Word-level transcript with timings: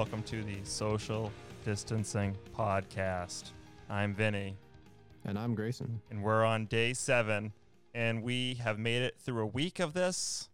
welcome 0.00 0.22
to 0.22 0.42
the 0.44 0.56
Social 0.64 1.30
Distancing 1.62 2.34
Podcast. 2.58 3.50
I'm 3.90 4.14
Vinny, 4.14 4.56
And 5.26 5.38
I'm 5.38 5.54
Grayson. 5.54 6.00
and 6.10 6.22
we're 6.22 6.42
on 6.42 6.64
day 6.64 6.94
seven, 6.94 7.52
and 7.92 8.22
we 8.22 8.54
have 8.54 8.78
made 8.78 9.02
it 9.02 9.16
through 9.20 9.42
a 9.42 9.46
week 9.46 9.78
of 9.78 9.92
this, 9.92 10.48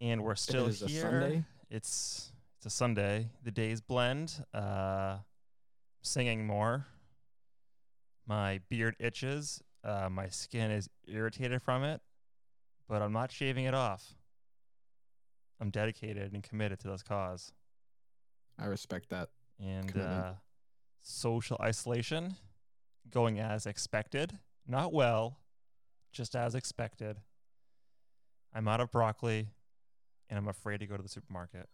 and 0.00 0.24
we're 0.24 0.34
still 0.34 0.68
it 0.68 0.76
here. 0.76 1.44
It's 1.68 2.32
it's 2.56 2.64
a 2.64 2.70
Sunday. 2.70 3.28
The 3.42 3.50
days 3.50 3.82
blend. 3.82 4.42
Uh, 4.54 5.18
singing 6.00 6.46
more. 6.46 6.86
My 8.26 8.60
beard 8.70 8.96
itches. 8.98 9.62
Uh, 9.84 10.08
my 10.10 10.28
skin 10.30 10.70
is 10.70 10.88
irritated 11.06 11.60
from 11.60 11.84
it, 11.84 12.00
but 12.88 13.02
I'm 13.02 13.12
not 13.12 13.30
shaving 13.30 13.66
it 13.66 13.74
off. 13.74 14.14
I'm 15.60 15.68
dedicated 15.68 16.32
and 16.32 16.42
committed 16.42 16.80
to 16.80 16.88
this 16.88 17.02
cause. 17.02 17.52
I 18.58 18.66
respect 18.66 19.10
that. 19.10 19.30
And 19.58 19.96
uh, 19.96 20.32
social 21.02 21.56
isolation 21.60 22.36
going 23.10 23.38
as 23.38 23.66
expected. 23.66 24.38
Not 24.66 24.92
well, 24.92 25.38
just 26.12 26.34
as 26.34 26.54
expected. 26.54 27.18
I'm 28.54 28.68
out 28.68 28.80
of 28.80 28.90
broccoli, 28.90 29.48
and 30.30 30.38
I'm 30.38 30.48
afraid 30.48 30.80
to 30.80 30.86
go 30.86 30.96
to 30.96 31.02
the 31.02 31.08
supermarket. 31.08 31.68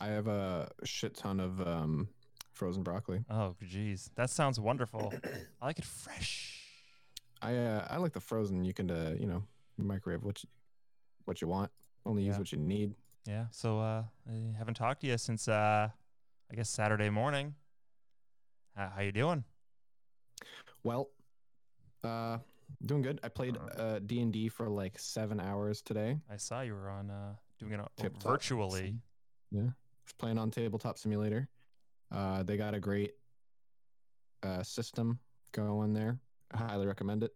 I 0.00 0.08
have 0.08 0.26
a 0.26 0.70
shit 0.84 1.14
ton 1.14 1.40
of 1.40 1.60
um, 1.66 2.08
frozen 2.52 2.82
broccoli. 2.82 3.24
Oh, 3.30 3.54
geez, 3.66 4.10
that 4.16 4.30
sounds 4.30 4.60
wonderful. 4.60 5.12
I 5.62 5.66
like 5.66 5.78
it 5.78 5.84
fresh. 5.84 6.60
I 7.40 7.56
uh, 7.56 7.86
I 7.88 7.96
like 7.98 8.12
the 8.12 8.20
frozen. 8.20 8.64
You 8.64 8.74
can 8.74 8.90
uh, 8.90 9.14
you 9.18 9.26
know 9.26 9.44
microwave 9.76 10.24
what 10.24 10.42
you, 10.42 10.48
what 11.24 11.40
you 11.40 11.48
want. 11.48 11.70
Only 12.04 12.24
use 12.24 12.38
what 12.38 12.52
you 12.52 12.58
need. 12.58 12.94
Yeah. 13.28 13.44
So 13.50 13.78
uh, 13.78 14.04
I 14.26 14.56
haven't 14.56 14.74
talked 14.74 15.02
to 15.02 15.06
you 15.06 15.18
since 15.18 15.48
uh, 15.48 15.88
I 16.50 16.54
guess 16.54 16.70
Saturday 16.70 17.10
morning. 17.10 17.54
How, 18.74 18.90
how 18.96 19.02
you 19.02 19.12
doing? 19.12 19.44
Well, 20.82 21.10
uh, 22.02 22.38
doing 22.86 23.02
good. 23.02 23.20
I 23.22 23.28
played 23.28 23.58
uh 23.76 23.98
D 23.98 24.22
and 24.22 24.32
D 24.32 24.48
for 24.48 24.70
like 24.70 24.98
seven 24.98 25.40
hours 25.40 25.82
today. 25.82 26.16
I 26.32 26.38
saw 26.38 26.62
you 26.62 26.72
were 26.72 26.88
on 26.88 27.10
uh, 27.10 27.34
doing 27.58 27.72
it 27.72 27.80
Tabletop. 27.98 28.32
virtually. 28.32 28.96
Yeah, 29.50 29.62
was 29.62 30.12
playing 30.18 30.38
on 30.38 30.50
Tabletop 30.50 30.96
Simulator. 30.96 31.48
Uh, 32.10 32.42
they 32.44 32.56
got 32.56 32.72
a 32.72 32.80
great 32.80 33.12
uh, 34.42 34.62
system 34.62 35.18
going 35.52 35.92
there. 35.92 36.18
I 36.52 36.56
highly 36.56 36.86
recommend 36.86 37.24
it. 37.24 37.34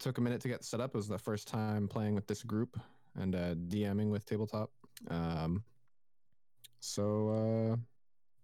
Took 0.00 0.18
a 0.18 0.20
minute 0.20 0.40
to 0.40 0.48
get 0.48 0.64
set 0.64 0.80
up. 0.80 0.94
It 0.94 0.96
was 0.96 1.06
the 1.06 1.16
first 1.16 1.46
time 1.46 1.86
playing 1.86 2.16
with 2.16 2.26
this 2.26 2.42
group 2.42 2.76
and 3.16 3.34
uh, 3.34 3.54
DMing 3.54 4.10
with 4.10 4.24
Tabletop. 4.24 4.70
Um, 5.08 5.62
so 6.80 7.28
uh, 7.72 7.76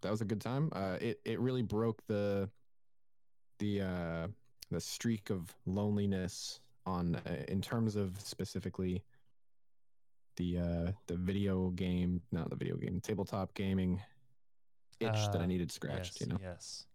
that 0.01 0.11
was 0.11 0.21
a 0.21 0.25
good 0.25 0.41
time. 0.41 0.69
Uh, 0.73 0.97
it 1.01 1.19
it 1.25 1.39
really 1.39 1.61
broke 1.61 2.01
the 2.07 2.49
the 3.59 3.81
uh, 3.81 4.27
the 4.71 4.79
streak 4.81 5.29
of 5.29 5.53
loneliness 5.65 6.59
on 6.85 7.15
uh, 7.15 7.43
in 7.47 7.61
terms 7.61 7.95
of 7.95 8.19
specifically 8.19 9.03
the 10.35 10.57
uh 10.57 10.91
the 11.07 11.15
video 11.15 11.69
game 11.69 12.19
not 12.31 12.49
the 12.49 12.55
video 12.55 12.75
game 12.75 12.99
tabletop 12.99 13.53
gaming 13.53 14.01
itch 14.99 15.11
that 15.31 15.37
i 15.39 15.43
Uh, 15.43 15.45
needed 15.45 15.71
scratched 15.71 16.19
yes, 16.19 16.21
you 16.21 16.27
know 16.27 16.39
yes. 16.41 16.85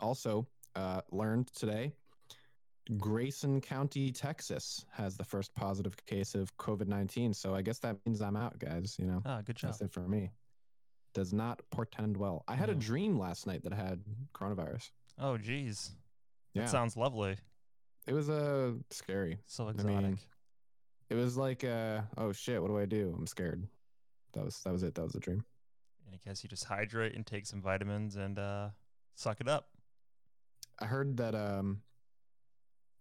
also 0.00 0.46
uh 0.76 1.00
learned 1.10 1.48
today 1.52 1.92
grayson 2.98 3.60
county 3.60 4.12
texas 4.12 4.84
has 4.92 5.16
the 5.16 5.24
first 5.24 5.54
positive 5.54 5.96
case 6.06 6.34
of 6.34 6.54
covid-19 6.58 7.34
so 7.34 7.54
i 7.54 7.62
guess 7.62 7.78
that 7.78 7.96
means 8.04 8.20
i'm 8.20 8.36
out 8.36 8.58
guys 8.58 8.96
you 8.98 9.06
know? 9.06 9.22
Ah, 9.24 9.40
good 9.40 9.56
job. 9.56 9.70
that's 9.70 9.80
it 9.80 9.92
for 9.92 10.00
me. 10.00 10.30
Does 11.14 11.32
not 11.32 11.62
portend 11.70 12.16
well. 12.16 12.42
I 12.48 12.56
had 12.56 12.70
a 12.70 12.74
dream 12.74 13.18
last 13.18 13.46
night 13.46 13.62
that 13.62 13.72
I 13.72 13.76
had 13.76 14.00
coronavirus. 14.34 14.90
Oh, 15.16 15.38
geez. 15.38 15.92
yeah. 16.54 16.62
That 16.62 16.70
sounds 16.70 16.96
lovely. 16.96 17.36
it 18.08 18.12
was 18.12 18.28
uh 18.28 18.72
scary. 18.90 19.38
So 19.46 19.64
mean, 19.66 19.74
exotic. 19.78 20.14
it 21.10 21.14
was 21.14 21.36
like 21.36 21.62
uh 21.62 22.00
oh 22.18 22.32
shit 22.32 22.60
what 22.60 22.68
do 22.68 22.78
i 22.78 22.84
do? 22.84 23.14
I'm 23.16 23.26
scared. 23.28 23.66
That 24.32 24.44
was 24.44 24.58
that 24.64 24.72
was 24.72 24.82
it. 24.82 24.94
That 24.96 25.04
was 25.04 25.12
the 25.12 25.20
dream. 25.20 25.44
And 26.06 26.14
I 26.14 26.18
guess 26.28 26.42
you 26.42 26.48
just 26.48 26.64
hydrate 26.64 27.14
and 27.14 27.24
take 27.24 27.46
some 27.46 27.62
vitamins 27.62 28.16
and 28.16 28.38
uh, 28.38 28.70
suck 29.14 29.40
it 29.40 29.48
up. 29.48 29.68
I 30.80 30.86
heard 30.86 31.16
that 31.18 31.34
um 31.36 31.80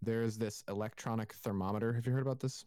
there's 0.03 0.37
this 0.37 0.63
electronic 0.67 1.33
thermometer. 1.33 1.93
Have 1.93 2.05
you 2.05 2.13
heard 2.13 2.21
about 2.21 2.39
this? 2.39 2.65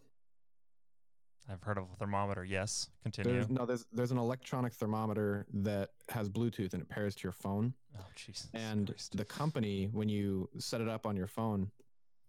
I've 1.50 1.62
heard 1.62 1.78
of 1.78 1.84
a 1.92 1.96
thermometer. 1.96 2.44
Yes. 2.44 2.88
Continue. 3.02 3.32
There's 3.32 3.48
no 3.48 3.64
there's 3.66 3.86
there's 3.92 4.10
an 4.10 4.18
electronic 4.18 4.72
thermometer 4.72 5.46
that 5.54 5.90
has 6.08 6.28
Bluetooth 6.28 6.72
and 6.72 6.82
it 6.82 6.88
pairs 6.88 7.14
to 7.16 7.22
your 7.22 7.32
phone. 7.32 7.72
oh, 7.98 8.04
Jesus. 8.16 8.48
And 8.52 8.88
Christ. 8.88 9.16
the 9.16 9.24
company, 9.24 9.88
when 9.92 10.08
you 10.08 10.48
set 10.58 10.80
it 10.80 10.88
up 10.88 11.06
on 11.06 11.16
your 11.16 11.28
phone 11.28 11.70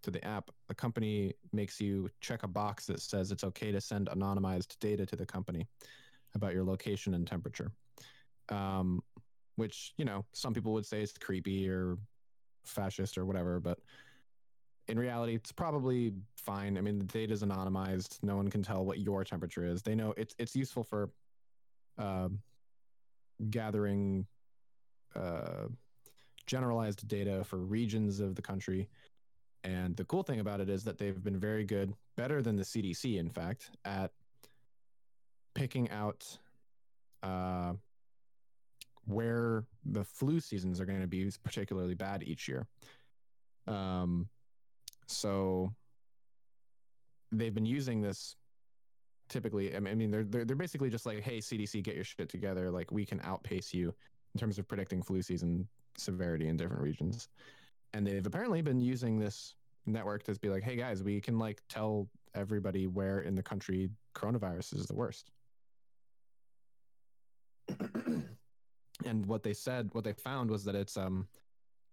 to 0.03 0.11
the 0.11 0.23
app, 0.23 0.51
the 0.67 0.75
company 0.75 1.33
makes 1.51 1.81
you 1.81 2.09
check 2.21 2.43
a 2.43 2.47
box 2.47 2.85
that 2.85 3.01
says 3.01 3.31
it's 3.31 3.43
okay 3.43 3.71
to 3.71 3.81
send 3.81 4.07
anonymized 4.09 4.77
data 4.79 5.05
to 5.05 5.15
the 5.15 5.25
company 5.25 5.65
about 6.35 6.53
your 6.53 6.63
location 6.63 7.15
and 7.15 7.25
temperature. 7.25 7.71
Um, 8.49 9.01
which, 9.55 9.93
you 9.97 10.05
know, 10.05 10.23
some 10.33 10.53
people 10.53 10.71
would 10.73 10.85
say 10.85 11.01
is 11.01 11.11
creepy 11.19 11.67
or 11.67 11.97
fascist 12.63 13.17
or 13.17 13.25
whatever, 13.25 13.59
but 13.59 13.79
in 14.87 14.97
reality, 14.97 15.35
it's 15.35 15.51
probably 15.51 16.13
fine. 16.35 16.77
I 16.77 16.81
mean, 16.81 16.97
the 16.97 17.05
data 17.05 17.33
is 17.33 17.43
anonymized. 17.43 18.19
No 18.23 18.35
one 18.35 18.49
can 18.49 18.63
tell 18.63 18.85
what 18.85 18.99
your 18.99 19.23
temperature 19.23 19.65
is. 19.65 19.81
They 19.81 19.95
know 19.95 20.13
it's 20.17 20.35
it's 20.39 20.55
useful 20.55 20.83
for 20.83 21.09
um 21.97 22.39
gathering 23.49 24.25
uh, 25.15 25.67
generalized 26.45 27.07
data 27.07 27.43
for 27.43 27.57
regions 27.57 28.19
of 28.19 28.35
the 28.35 28.41
country. 28.41 28.87
And 29.63 29.95
the 29.97 30.05
cool 30.05 30.23
thing 30.23 30.39
about 30.39 30.61
it 30.61 30.69
is 30.69 30.83
that 30.85 30.97
they've 30.97 31.23
been 31.23 31.39
very 31.39 31.65
good, 31.65 31.93
better 32.15 32.41
than 32.41 32.55
the 32.55 32.63
CDC, 32.63 33.17
in 33.17 33.29
fact, 33.29 33.71
at 33.83 34.11
picking 35.55 35.89
out 35.89 36.25
uh, 37.23 37.73
where 39.05 39.65
the 39.85 40.03
flu 40.03 40.39
seasons 40.39 40.79
are 40.79 40.85
going 40.85 41.01
to 41.01 41.07
be 41.07 41.29
particularly 41.43 41.95
bad 41.95 42.23
each 42.23 42.47
year. 42.47 42.65
Um, 43.67 44.29
so 45.07 45.73
they've 47.31 47.53
been 47.53 47.65
using 47.65 48.01
this 48.01 48.35
typically. 49.29 49.75
I 49.75 49.79
mean, 49.79 50.11
they're, 50.11 50.23
they're 50.23 50.45
they're 50.45 50.55
basically 50.55 50.89
just 50.89 51.05
like, 51.05 51.21
hey, 51.21 51.39
CDC, 51.39 51.83
get 51.83 51.95
your 51.95 52.03
shit 52.03 52.29
together. 52.29 52.71
Like, 52.71 52.91
we 52.91 53.05
can 53.05 53.19
outpace 53.23 53.73
you 53.73 53.93
in 54.33 54.39
terms 54.39 54.59
of 54.59 54.67
predicting 54.67 55.01
flu 55.01 55.21
season 55.21 55.67
severity 55.97 56.47
in 56.47 56.57
different 56.57 56.81
regions. 56.81 57.29
And 57.93 58.05
they've 58.05 58.25
apparently 58.25 58.61
been 58.61 58.79
using 58.79 59.19
this 59.19 59.55
network 59.85 60.23
to 60.23 60.33
be 60.35 60.49
like, 60.49 60.63
hey 60.63 60.75
guys, 60.75 61.03
we 61.03 61.19
can 61.21 61.39
like 61.39 61.61
tell 61.69 62.07
everybody 62.35 62.87
where 62.87 63.21
in 63.21 63.35
the 63.35 63.43
country 63.43 63.89
coronavirus 64.13 64.75
is 64.75 64.85
the 64.85 64.95
worst. 64.95 65.31
and 69.05 69.25
what 69.25 69.43
they 69.43 69.53
said, 69.53 69.89
what 69.93 70.03
they 70.03 70.13
found 70.13 70.49
was 70.49 70.63
that 70.65 70.75
it's 70.75 70.97
um 70.97 71.27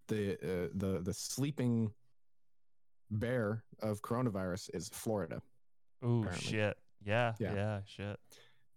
the 0.08 0.34
uh, 0.34 0.68
the 0.74 1.00
the 1.02 1.14
sleeping 1.14 1.90
bear 3.10 3.62
of 3.80 4.00
coronavirus 4.02 4.70
is 4.74 4.88
Florida. 4.90 5.40
Oh 6.02 6.26
shit. 6.38 6.76
Yeah, 7.04 7.34
yeah. 7.38 7.54
Yeah. 7.54 7.80
shit. 7.86 8.18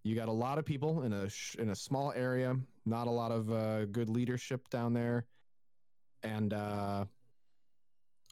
You 0.03 0.15
got 0.15 0.27
a 0.29 0.31
lot 0.33 0.57
of 0.57 0.65
people 0.65 1.03
in 1.03 1.11
a 1.13 1.29
sh- 1.29 1.55
in 1.59 1.69
a 1.69 1.75
small 1.75 2.13
area, 2.13 2.55
not 2.85 3.07
a 3.07 3.11
lot 3.11 3.31
of 3.31 3.51
uh, 3.51 3.85
good 3.85 4.09
leadership 4.09 4.69
down 4.69 4.93
there, 4.93 5.25
and 6.23 6.53
uh, 6.53 7.05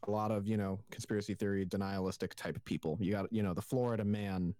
a 0.07 0.11
lot 0.11 0.31
of 0.31 0.47
you 0.47 0.57
know 0.57 0.79
conspiracy 0.91 1.33
theory 1.33 1.65
denialistic 1.65 2.33
type 2.35 2.63
people. 2.65 2.97
You 3.01 3.11
got 3.11 3.31
you 3.33 3.43
know 3.43 3.53
the 3.53 3.61
Florida 3.61 4.05
man 4.05 4.53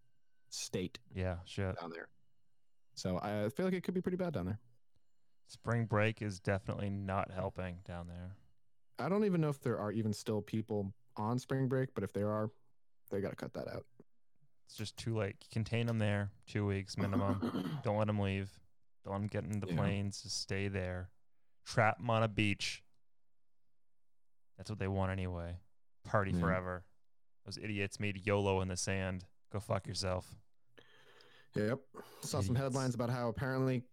state 0.49 0.99
Yeah, 1.13 1.37
shit. 1.45 1.79
down 1.79 1.89
there. 1.91 2.07
So 2.95 3.17
I 3.21 3.49
feel 3.49 3.65
like 3.65 3.73
it 3.75 3.83
could 3.83 3.93
be 3.93 4.01
pretty 4.01 4.17
bad 4.17 4.33
down 4.33 4.45
there. 4.45 4.59
Spring 5.47 5.85
break 5.85 6.21
is 6.21 6.39
definitely 6.39 6.89
not 6.89 7.29
helping 7.31 7.77
down 7.85 8.07
there. 8.07 8.35
I 8.97 9.09
don't 9.09 9.25
even 9.25 9.41
know 9.41 9.49
if 9.49 9.59
there 9.61 9.77
are 9.77 9.91
even 9.91 10.11
still 10.13 10.41
people 10.41 10.93
on 11.17 11.39
spring 11.39 11.67
break, 11.67 11.93
but 11.93 12.03
if 12.03 12.13
there 12.13 12.29
are, 12.29 12.49
they 13.11 13.21
got 13.21 13.29
to 13.29 13.35
cut 13.35 13.53
that 13.53 13.67
out. 13.67 13.85
It's 14.67 14.75
just 14.77 14.97
too 14.97 15.15
late. 15.15 15.35
Contain 15.51 15.85
them 15.87 15.99
there, 15.99 16.31
two 16.47 16.65
weeks 16.65 16.97
minimum. 16.97 17.79
Don't 17.83 17.97
let 17.97 18.07
them 18.07 18.19
leave. 18.19 18.49
Don't 19.03 19.13
let 19.13 19.19
them 19.19 19.27
get 19.27 19.43
in 19.43 19.59
the 19.59 19.67
Yeah. 19.67 19.75
planes. 19.75 20.21
Just 20.23 20.41
stay 20.41 20.67
there. 20.67 21.09
Trap 21.65 21.97
them 21.99 22.09
on 22.09 22.23
a 22.23 22.27
beach. 22.27 22.83
That's 24.57 24.69
what 24.69 24.79
they 24.79 24.87
want 24.87 25.11
anyway. 25.11 25.57
Party 26.03 26.31
Yeah. 26.31 26.39
forever. 26.39 26.85
Those 27.45 27.57
idiots 27.57 27.99
made 27.99 28.25
YOLO 28.25 28.61
in 28.61 28.67
the 28.67 28.77
sand. 28.77 29.25
Go 29.51 29.59
fuck 29.59 29.87
yourself. 29.87 30.35
Yep. 31.55 31.79
Saw 32.21 32.41
some 32.41 32.55
headlines 32.55 32.95
about 32.95 33.09
how 33.09 33.29
apparently 33.29 33.83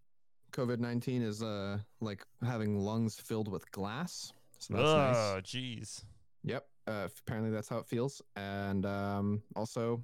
COVID 0.53 0.79
nineteen 0.79 1.23
is 1.23 1.43
uh 1.43 1.79
like 2.01 2.25
having 2.43 2.79
lungs 2.79 3.21
filled 3.21 3.49
with 3.49 3.71
glass. 3.71 4.33
So 4.59 4.75
that's 4.75 4.85
nice. 4.91 5.17
Oh, 5.17 5.41
jeez. 5.43 6.05
Yep. 6.45 6.67
Uh, 6.87 7.09
apparently 7.27 7.51
that's 7.51 7.69
how 7.69 7.79
it 7.79 7.87
feels. 7.87 8.21
And 8.37 8.85
um, 8.87 9.43
also, 9.55 10.03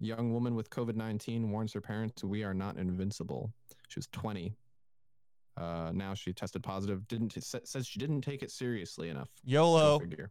Young 0.00 0.32
woman 0.32 0.54
with 0.54 0.70
COVID 0.70 0.96
19 0.96 1.50
warns 1.50 1.72
her 1.72 1.80
parents, 1.80 2.24
We 2.24 2.42
are 2.42 2.52
not 2.52 2.76
invincible. 2.76 3.52
She 3.88 3.98
was 3.98 4.08
20. 4.08 4.54
Uh, 5.56 5.92
now 5.94 6.14
she 6.14 6.32
tested 6.32 6.62
positive. 6.62 7.06
Didn't 7.06 7.42
sa- 7.42 7.60
says 7.64 7.86
she 7.86 8.00
didn't 8.00 8.22
take 8.22 8.42
it 8.42 8.50
seriously 8.50 9.08
enough. 9.08 9.30
YOLO. 9.44 10.00
figure. 10.00 10.30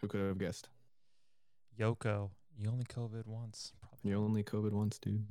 Who 0.00 0.08
could 0.08 0.20
have 0.20 0.38
guessed? 0.38 0.68
YOCO. 1.78 2.30
You 2.56 2.68
only 2.68 2.84
COVID 2.84 3.26
once. 3.26 3.72
Probably. 3.80 4.10
You 4.10 4.16
only 4.18 4.44
COVID 4.44 4.72
once, 4.72 4.98
dude. 4.98 5.24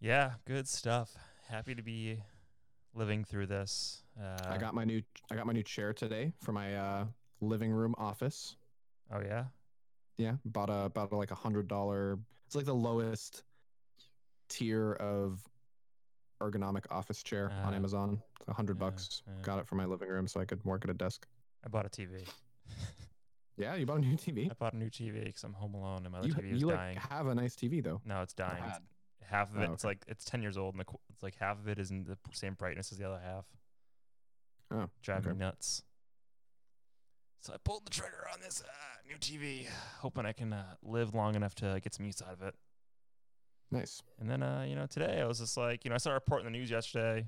Yeah, 0.00 0.34
good 0.46 0.68
stuff. 0.68 1.14
Happy 1.48 1.74
to 1.74 1.82
be 1.82 2.22
living 2.96 3.24
through 3.24 3.46
this. 3.46 4.02
Uh, 4.20 4.36
I 4.48 4.56
got 4.58 4.74
my 4.74 4.84
new 4.84 5.02
I 5.30 5.34
got 5.36 5.46
my 5.46 5.52
new 5.52 5.62
chair 5.62 5.92
today 5.92 6.32
for 6.40 6.52
my 6.52 6.74
uh, 6.76 7.04
living 7.40 7.70
room 7.70 7.94
office. 7.98 8.56
Oh 9.12 9.20
yeah. 9.20 9.44
Yeah, 10.18 10.36
bought 10.46 10.70
a 10.70 10.84
about 10.84 11.12
like 11.12 11.30
a 11.30 11.34
hundred 11.34 11.68
dollar. 11.68 12.18
It's 12.46 12.54
like 12.56 12.64
the 12.64 12.74
lowest 12.74 13.42
tier 14.48 14.92
of 14.94 15.40
ergonomic 16.40 16.84
office 16.90 17.22
chair 17.22 17.50
on 17.64 17.74
Ah. 17.74 17.76
Amazon. 17.76 18.22
It's 18.40 18.48
a 18.48 18.54
hundred 18.54 18.76
Yeah, 18.76 18.80
bucks. 18.90 19.22
yeah. 19.26 19.42
Got 19.42 19.58
it 19.58 19.66
for 19.66 19.74
my 19.74 19.84
living 19.84 20.08
room 20.08 20.26
so 20.26 20.40
I 20.40 20.44
could 20.46 20.64
work 20.64 20.84
at 20.84 20.90
a 20.90 20.94
desk. 20.94 21.26
I 21.64 21.68
bought 21.68 21.84
a 21.86 21.88
TV. 21.90 22.26
Yeah, 23.58 23.74
you 23.74 23.86
bought 23.86 23.98
a 23.98 24.00
new 24.00 24.16
TV. 24.16 24.46
I 24.50 24.54
bought 24.54 24.72
a 24.74 24.76
new 24.76 24.90
TV 24.90 25.24
because 25.24 25.44
I'm 25.44 25.54
home 25.54 25.74
alone 25.74 26.00
and 26.04 26.12
my 26.12 26.18
other 26.18 26.28
You, 26.28 26.34
TV 26.34 26.52
is 26.54 26.62
dying. 26.62 26.94
you 26.94 27.00
like 27.00 27.10
have 27.10 27.26
a 27.26 27.34
nice 27.34 27.54
TV 27.54 27.82
though. 27.82 28.00
no, 28.04 28.22
it's 28.22 28.34
dying. 28.34 28.56
It's- 28.58 28.72
bad? 28.78 28.82
Half 29.22 29.50
of 29.52 29.58
Oh, 29.58 29.62
it, 29.62 29.70
it's 29.72 29.84
like 29.84 30.04
it's 30.08 30.24
ten 30.24 30.42
years 30.42 30.56
old, 30.56 30.74
and 30.74 30.80
the, 30.80 30.92
it's 31.12 31.22
like 31.22 31.36
half 31.38 31.58
of 31.58 31.68
it 31.68 31.78
isn't 31.78 32.06
the 32.06 32.16
same 32.32 32.54
brightness 32.54 32.92
as 32.92 32.98
the 32.98 33.08
other 33.08 33.20
half. 33.22 33.44
Oh, 34.70 34.88
Drive 35.02 35.26
okay. 35.26 35.36
nuts. 35.36 35.82
So 37.40 37.52
I 37.52 37.56
pulled 37.62 37.86
the 37.86 37.90
trigger 37.90 38.26
on 38.32 38.40
this 38.40 38.62
uh, 38.66 39.08
new 39.08 39.16
TV, 39.18 39.68
hoping 40.00 40.26
I 40.26 40.32
can 40.32 40.52
uh, 40.52 40.64
live 40.82 41.14
long 41.14 41.36
enough 41.36 41.54
to 41.56 41.78
get 41.82 41.94
some 41.94 42.04
use 42.04 42.20
out 42.20 42.32
of 42.32 42.42
it. 42.42 42.54
Nice. 43.70 44.02
And 44.18 44.28
then, 44.28 44.42
uh, 44.42 44.64
you 44.68 44.74
know, 44.74 44.86
today 44.86 45.20
I 45.20 45.26
was 45.26 45.38
just 45.38 45.56
like, 45.56 45.84
you 45.84 45.88
know, 45.90 45.94
I 45.94 45.98
saw 45.98 46.10
a 46.10 46.14
report 46.14 46.40
in 46.40 46.46
the 46.46 46.50
news 46.58 46.70
yesterday 46.70 47.26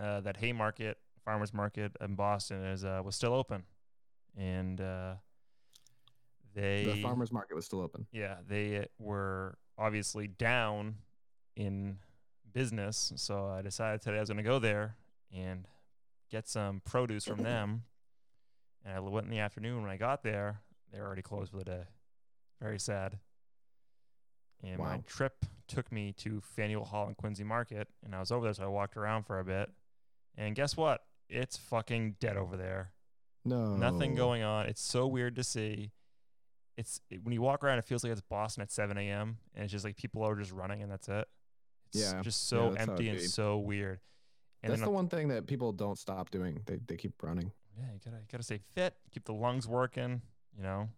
uh, 0.00 0.20
that 0.20 0.36
Haymarket, 0.36 0.98
farmers 1.24 1.52
market 1.52 1.92
in 2.00 2.14
Boston, 2.14 2.64
is 2.64 2.84
uh, 2.84 3.00
was 3.04 3.16
still 3.16 3.34
open, 3.34 3.64
and 4.36 4.80
uh, 4.80 5.14
they 6.54 6.84
The 6.84 7.02
farmers 7.02 7.32
market 7.32 7.54
was 7.54 7.64
still 7.64 7.80
open. 7.80 8.06
yeah 8.12 8.36
they 8.48 8.86
were 8.98 9.56
obviously 9.78 10.26
down 10.28 10.96
in 11.56 11.98
business. 12.52 13.12
So 13.16 13.46
I 13.46 13.62
decided 13.62 14.00
today 14.00 14.16
I 14.16 14.20
was 14.20 14.28
going 14.28 14.38
to 14.38 14.42
go 14.42 14.58
there 14.58 14.96
and 15.34 15.66
get 16.30 16.48
some 16.48 16.80
produce 16.84 17.24
from 17.24 17.42
them. 17.42 17.84
And 18.84 18.96
I 18.96 19.00
went 19.00 19.26
in 19.26 19.30
the 19.30 19.40
afternoon. 19.40 19.82
When 19.82 19.90
I 19.90 19.96
got 19.96 20.22
there, 20.22 20.60
they 20.92 21.00
were 21.00 21.06
already 21.06 21.22
closed 21.22 21.50
for 21.50 21.58
the 21.58 21.64
day. 21.64 21.82
Very 22.60 22.78
sad. 22.78 23.18
And 24.62 24.78
my 24.78 24.98
trip 25.06 25.46
took 25.68 25.90
me 25.90 26.12
to 26.18 26.40
Faneuil 26.40 26.84
Hall 26.84 27.06
and 27.06 27.16
Quincy 27.16 27.44
Market, 27.44 27.88
and 28.04 28.14
I 28.14 28.20
was 28.20 28.30
over 28.30 28.44
there, 28.44 28.52
so 28.52 28.64
I 28.64 28.66
walked 28.66 28.96
around 28.96 29.22
for 29.22 29.38
a 29.38 29.44
bit. 29.44 29.70
And 30.36 30.54
guess 30.54 30.76
what? 30.76 31.02
It's 31.28 31.56
fucking 31.56 32.16
dead 32.20 32.36
over 32.36 32.56
there. 32.56 32.92
No. 33.44 33.76
Nothing 33.76 34.14
going 34.14 34.42
on. 34.42 34.66
It's 34.66 34.82
so 34.82 35.06
weird 35.06 35.36
to 35.36 35.44
see. 35.44 35.92
It's 36.76 37.00
it, 37.10 37.24
when 37.24 37.32
you 37.32 37.40
walk 37.40 37.64
around, 37.64 37.78
it 37.78 37.84
feels 37.84 38.04
like 38.04 38.12
it's 38.12 38.20
Boston 38.20 38.62
at 38.62 38.70
7 38.70 38.96
a.m. 38.98 39.38
and 39.54 39.64
it's 39.64 39.72
just 39.72 39.84
like 39.84 39.96
people 39.96 40.22
are 40.22 40.34
just 40.36 40.52
running 40.52 40.82
and 40.82 40.90
that's 40.90 41.08
it. 41.08 41.26
It's 41.92 42.12
Yeah. 42.12 42.22
just 42.22 42.48
so 42.48 42.70
how 42.70 42.76
empty 42.76 43.08
and 43.08 43.20
so 43.20 43.58
weird. 43.58 44.00
And 44.62 44.72
That's 44.72 44.82
the 44.82 44.90
one 44.90 45.08
thing 45.08 45.28
that 45.28 45.46
people 45.46 45.72
don't 45.72 45.98
stop 45.98 46.30
doing. 46.30 46.62
They 46.66 46.76
they 46.86 46.96
keep 46.96 47.22
running. 47.22 47.50
yeah, 47.76 47.92
you 47.92 47.98
gotta 48.04 48.18
you 48.18 48.26
gotta 48.30 48.44
stay 48.44 48.58
fit, 48.74 48.94
keep 49.10 49.24
the 49.24 49.32
lungs 49.34 49.66
working. 49.66 50.22
You 50.56 50.62
know, 50.62 50.88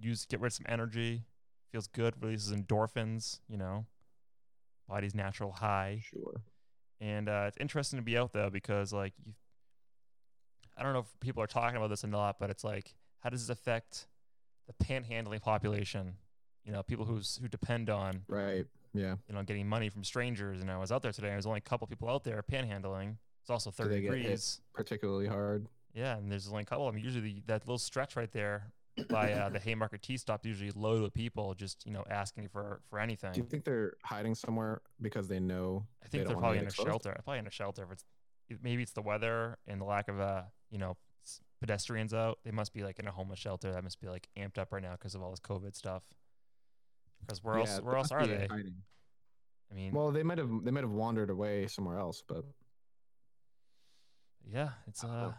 use 0.00 0.24
get 0.24 0.40
rid 0.40 0.48
of 0.48 0.52
some 0.54 0.66
energy. 0.68 1.24
Feels 1.70 1.86
good, 1.86 2.14
releases 2.22 2.52
endorphins. 2.52 3.40
You 3.48 3.58
know, 3.58 3.86
body's 4.88 5.14
natural 5.14 5.52
high. 5.52 6.00
Sure. 6.02 6.42
And 7.00 7.28
uh, 7.28 7.44
it's 7.46 7.58
interesting 7.60 7.98
to 7.98 8.02
be 8.02 8.16
out 8.18 8.32
there 8.32 8.50
because, 8.50 8.92
like, 8.92 9.12
you, 9.24 9.34
I 10.76 10.82
don't 10.82 10.92
know 10.94 11.00
if 11.00 11.20
people 11.20 11.42
are 11.42 11.46
talking 11.46 11.76
about 11.76 11.90
this 11.90 12.02
a 12.04 12.06
lot, 12.08 12.38
but 12.40 12.50
it's 12.50 12.64
like, 12.64 12.94
how 13.20 13.30
does 13.30 13.46
this 13.46 13.56
affect 13.56 14.06
the 14.66 14.72
panhandling 14.84 15.42
population? 15.42 16.14
You 16.64 16.72
know, 16.72 16.82
people 16.82 17.04
who's 17.04 17.38
who 17.40 17.48
depend 17.48 17.88
on 17.90 18.22
Right. 18.28 18.66
Yeah. 18.94 19.16
you 19.28 19.34
know 19.34 19.42
getting 19.42 19.68
money 19.68 19.88
from 19.88 20.04
strangers. 20.04 20.60
And 20.60 20.70
I 20.70 20.78
was 20.78 20.92
out 20.92 21.02
there 21.02 21.12
today. 21.12 21.28
There's 21.28 21.46
only 21.46 21.58
a 21.58 21.68
couple 21.68 21.86
people 21.86 22.08
out 22.08 22.24
there 22.24 22.42
panhandling. 22.42 23.16
It's 23.42 23.50
also 23.50 23.70
30 23.70 23.88
they 23.88 24.00
get 24.00 24.12
hit? 24.12 24.22
degrees. 24.22 24.60
Particularly 24.74 25.26
hard. 25.26 25.66
Yeah, 25.94 26.16
and 26.16 26.30
there's 26.30 26.48
only 26.48 26.62
a 26.62 26.66
couple. 26.66 26.86
I 26.86 26.90
mean, 26.90 27.04
usually 27.04 27.42
that 27.46 27.62
little 27.66 27.78
stretch 27.78 28.14
right 28.16 28.30
there 28.30 28.72
by 29.08 29.32
uh, 29.32 29.48
the 29.48 29.58
Haymarket 29.58 30.02
T 30.02 30.16
stop 30.16 30.44
usually 30.44 30.72
loaded 30.74 31.02
with 31.02 31.14
people 31.14 31.54
just 31.54 31.86
you 31.86 31.92
know 31.92 32.04
asking 32.10 32.48
for 32.48 32.80
for 32.88 32.98
anything. 32.98 33.32
Do 33.32 33.40
you 33.40 33.46
think 33.46 33.64
they're 33.64 33.94
hiding 34.04 34.34
somewhere 34.34 34.82
because 35.00 35.28
they 35.28 35.40
know? 35.40 35.86
I 36.04 36.08
think 36.08 36.26
they 36.26 36.32
are 36.32 36.36
probably 36.36 36.58
in 36.58 36.66
a 36.66 36.70
shelter. 36.70 37.18
Probably 37.24 37.38
in 37.38 37.46
a 37.46 37.50
shelter. 37.50 37.84
If 37.84 37.92
it's 37.92 38.04
maybe 38.62 38.82
it's 38.82 38.92
the 38.92 39.02
weather 39.02 39.58
and 39.66 39.80
the 39.80 39.84
lack 39.84 40.08
of 40.08 40.20
uh 40.20 40.42
you 40.70 40.78
know 40.78 40.96
pedestrians 41.60 42.14
out. 42.14 42.38
They 42.44 42.50
must 42.50 42.72
be 42.72 42.82
like 42.82 42.98
in 42.98 43.06
a 43.06 43.10
homeless 43.10 43.38
shelter. 43.38 43.72
That 43.72 43.82
must 43.82 44.00
be 44.00 44.08
like 44.08 44.28
amped 44.36 44.58
up 44.58 44.72
right 44.72 44.82
now 44.82 44.92
because 44.92 45.14
of 45.14 45.22
all 45.22 45.30
this 45.30 45.40
COVID 45.40 45.74
stuff. 45.74 46.02
Because 47.20 47.42
where 47.44 47.56
else 47.58 47.68
Yeah, 47.76 47.80
where 47.80 47.96
else 47.96 48.12
are 48.12 48.26
they? 48.26 48.46
hiding. 48.50 48.82
I 49.70 49.74
mean, 49.74 49.92
Well, 49.92 50.10
they 50.10 50.22
might 50.22 50.38
have 50.38 50.50
they 50.64 50.70
might 50.70 50.84
have 50.84 50.92
wandered 50.92 51.30
away 51.30 51.66
somewhere 51.66 51.98
else, 51.98 52.22
but 52.26 52.44
yeah, 54.50 54.70
it's 54.86 55.04
uh, 55.04 55.32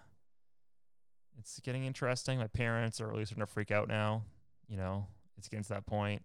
it's 1.40 1.60
getting 1.62 1.86
interesting. 1.86 2.38
My 2.38 2.48
parents 2.48 3.02
are 3.02 3.08
really 3.08 3.26
starting 3.26 3.42
to 3.46 3.52
freak 3.52 3.72
out 3.72 3.88
now. 3.88 4.24
You 4.68 4.78
know, 4.78 5.08
it's 5.38 5.48
getting 5.48 5.64
to 5.64 5.70
that 5.70 5.86
point 5.86 6.24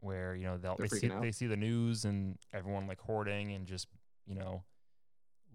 where 0.00 0.34
you 0.34 0.44
know 0.44 0.58
they'll 0.58 0.76
They're 0.76 0.88
they 0.88 0.98
see 0.98 1.10
out? 1.10 1.22
they 1.22 1.32
see 1.32 1.46
the 1.46 1.56
news 1.56 2.04
and 2.04 2.36
everyone 2.52 2.86
like 2.86 3.00
hoarding 3.00 3.52
and 3.52 3.66
just 3.66 3.88
you 4.26 4.34
know 4.34 4.64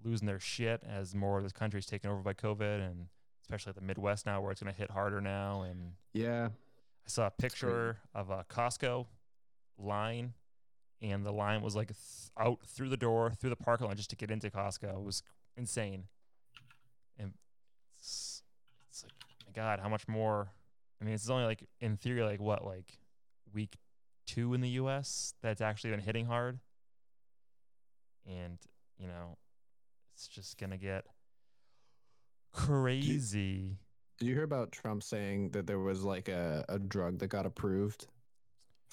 losing 0.04 0.26
their 0.26 0.40
shit 0.40 0.82
as 0.88 1.14
more 1.14 1.38
of 1.38 1.44
this 1.44 1.52
country 1.52 1.80
is 1.80 1.86
taken 1.86 2.10
over 2.10 2.22
by 2.22 2.34
COVID 2.34 2.88
and 2.88 3.08
especially 3.42 3.74
the 3.74 3.82
Midwest 3.82 4.26
now 4.26 4.40
where 4.42 4.52
it's 4.52 4.62
going 4.62 4.74
to 4.74 4.80
hit 4.80 4.90
harder 4.90 5.20
now. 5.20 5.64
And 5.64 5.94
yeah, 6.14 6.46
I 6.46 7.08
saw 7.10 7.28
a 7.28 7.32
picture 7.32 7.98
of 8.16 8.30
a 8.30 8.46
Costco 8.50 9.06
line, 9.80 10.34
and 11.02 11.26
the 11.26 11.32
line 11.32 11.62
was 11.62 11.76
like 11.76 11.88
th- 11.88 12.32
out 12.38 12.60
through 12.66 12.90
the 12.90 12.98
door, 12.98 13.32
through 13.40 13.50
the 13.50 13.56
parking 13.56 13.88
lot 13.88 13.98
just 13.98 14.10
to 14.12 14.16
get 14.16 14.32
into 14.32 14.50
Costco. 14.50 14.96
It 14.96 15.04
was 15.04 15.24
insane. 15.58 16.06
And 17.18 17.34
it's, 17.98 18.44
it's 18.90 19.04
like, 19.04 19.14
my 19.46 19.52
God, 19.54 19.80
how 19.80 19.90
much 19.90 20.08
more? 20.08 20.52
I 21.02 21.06
mean, 21.06 21.14
it's 21.14 21.30
only 21.30 21.46
like 21.46 21.68
in 21.80 21.98
theory, 21.98 22.24
like 22.24 22.42
what, 22.42 22.66
like 22.66 22.98
week 23.54 23.78
two 24.26 24.54
in 24.54 24.62
the 24.62 24.70
U.S. 24.70 25.34
that's 25.42 25.62
actually 25.62 25.92
been 25.92 26.00
hitting 26.02 26.26
hard, 26.26 26.60
and 28.28 28.58
you 28.98 29.08
know, 29.08 29.38
it's 30.14 30.28
just 30.28 30.58
gonna 30.58 30.78
get 30.78 31.06
crazy. 32.52 33.78
Did 34.18 34.28
you 34.28 34.34
hear 34.36 34.44
about 34.44 34.74
Trump 34.74 35.02
saying 35.02 35.52
that 35.52 35.66
there 35.66 35.80
was 35.80 36.04
like 36.04 36.28
a, 36.28 36.66
a 36.68 36.78
drug 36.78 37.20
that 37.20 37.28
got 37.28 37.46
approved 37.46 38.08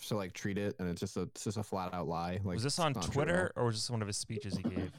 to 0.09 0.17
like 0.17 0.33
treat 0.33 0.59
it, 0.59 0.77
and 0.79 0.89
it's 0.89 1.01
just 1.01 1.17
a 1.17 1.23
it's 1.23 1.45
just 1.45 1.57
a 1.57 1.63
flat 1.63 1.93
out 1.95 2.07
lie? 2.09 2.39
Like 2.45 2.55
was 2.55 2.63
this 2.63 2.79
on 2.79 2.95
Twitter 2.95 3.53
or 3.57 3.67
was 3.67 3.77
this 3.77 3.91
one 3.91 4.03
of 4.03 4.07
his 4.09 4.17
speeches 4.17 4.57
he 4.57 4.63
gave? 4.63 4.93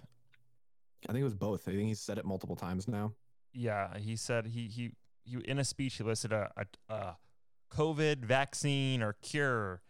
I 1.07 1.11
think 1.13 1.21
it 1.21 1.25
was 1.25 1.35
both. 1.35 1.67
I 1.67 1.71
think 1.71 1.87
he 1.87 1.93
said 1.93 2.17
it 2.17 2.25
multiple 2.25 2.55
times 2.55 2.87
now. 2.87 3.13
Yeah, 3.53 3.97
he 3.97 4.15
said 4.15 4.47
he 4.47 4.67
he, 4.67 4.91
he 5.23 5.37
in 5.45 5.59
a 5.59 5.63
speech 5.63 5.95
he 5.95 6.03
listed 6.03 6.31
a, 6.33 6.51
a, 6.57 6.93
a 6.93 7.17
COVID 7.71 8.25
vaccine 8.25 9.01
or 9.01 9.13
cure 9.21 9.81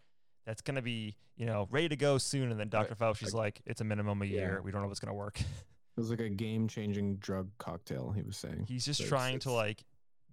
that's 0.46 0.62
gonna 0.62 0.82
be 0.82 1.16
you 1.36 1.46
know 1.46 1.66
ready 1.70 1.88
to 1.88 1.96
go 1.96 2.18
soon, 2.18 2.50
and 2.50 2.58
then 2.60 2.68
Dr. 2.68 2.94
Fauci's 2.94 3.34
like, 3.34 3.60
it's 3.66 3.80
a 3.80 3.84
minimum 3.84 4.22
a 4.22 4.24
Yeah. 4.26 4.32
year. 4.36 4.60
We 4.62 4.70
don't 4.70 4.80
know 4.82 4.86
if 4.86 4.92
it's 4.92 5.00
gonna 5.00 5.14
work. 5.14 5.40
It 5.96 6.02
was 6.02 6.10
like 6.10 6.20
a 6.20 6.28
game 6.28 6.68
changing 6.68 7.16
drug 7.16 7.50
cocktail. 7.58 8.12
He 8.14 8.22
was 8.22 8.36
saying. 8.36 8.66
He's 8.68 8.84
just 8.84 8.98
So 8.98 9.06
it's- 9.06 9.08
trying 9.08 9.40
to 9.40 9.48
it's- 9.48 9.52
like 9.56 9.84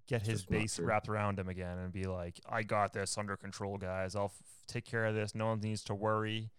get 0.08 0.22
it's 0.22 0.30
his 0.30 0.46
base 0.46 0.80
wrapped 0.80 1.10
around 1.10 1.40
him 1.40 1.50
again 1.50 1.78
and 1.80 1.92
be 1.92 2.06
like, 2.06 2.40
I 2.50 2.64
got 2.64 2.94
this 2.94 3.18
under 3.18 3.36
control, 3.38 3.78
guys. 3.78 4.16
I'll 4.16 4.26
f- 4.26 4.42
take 4.68 4.86
care 4.86 5.06
of 5.06 5.16
this. 5.16 5.34
No 5.36 5.48
one 5.48 5.60
needs 5.62 5.84
to 5.86 5.96
worry. 5.96 6.52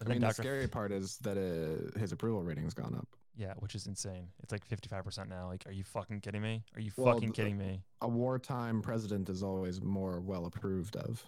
I 0.00 0.04
And 0.04 0.08
mean, 0.08 0.20
then 0.20 0.28
the 0.28 0.34
scary 0.34 0.66
part 0.68 0.92
is 0.92 1.18
that 1.18 1.36
uh, 1.38 1.98
his 1.98 2.12
approval 2.12 2.42
rating's 2.42 2.74
gone 2.74 2.94
up. 2.94 3.08
Yeah, 3.36 3.54
which 3.58 3.74
is 3.74 3.86
insane. 3.88 4.28
It's 4.42 4.52
like 4.52 4.66
55% 4.68 5.28
now. 5.28 5.48
Like, 5.48 5.64
are 5.66 5.72
you 5.72 5.82
fucking 5.82 6.20
kidding 6.20 6.42
me? 6.42 6.62
Are 6.76 6.80
you 6.80 6.92
Well, 6.96 7.14
fucking 7.14 7.32
kidding 7.32 7.58
me? 7.58 7.82
A 8.00 8.08
wartime 8.08 8.80
president 8.80 9.28
is 9.28 9.42
always 9.42 9.80
more 9.82 10.20
well 10.20 10.46
approved 10.46 10.94
of. 10.96 11.24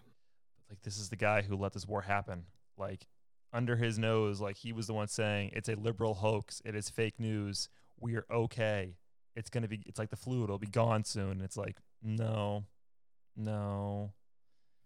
like 0.70 0.80
this 0.82 0.98
is 0.98 1.08
the 1.08 1.16
guy 1.16 1.42
who 1.42 1.56
let 1.56 1.72
this 1.72 1.86
war 1.86 2.02
happen 2.02 2.44
like 2.76 3.06
under 3.52 3.76
his 3.76 3.98
nose 3.98 4.40
like 4.40 4.56
he 4.56 4.72
was 4.72 4.86
the 4.88 4.92
one 4.94 5.06
saying 5.08 5.50
it's 5.54 5.68
a 5.68 5.76
liberal 5.76 6.14
hoax 6.14 6.60
it 6.64 6.74
is 6.74 6.90
fake 6.90 7.18
news 7.20 7.68
we 8.00 8.14
are 8.16 8.26
okay 8.30 8.96
it's 9.36 9.50
going 9.50 9.62
to 9.62 9.68
be 9.68 9.82
it's 9.86 9.98
like 9.98 10.10
the 10.10 10.16
flu 10.16 10.42
it'll 10.44 10.58
be 10.58 10.66
gone 10.66 11.04
soon 11.04 11.40
it's 11.40 11.56
like 11.56 11.76
no 12.02 12.64
no 13.36 14.12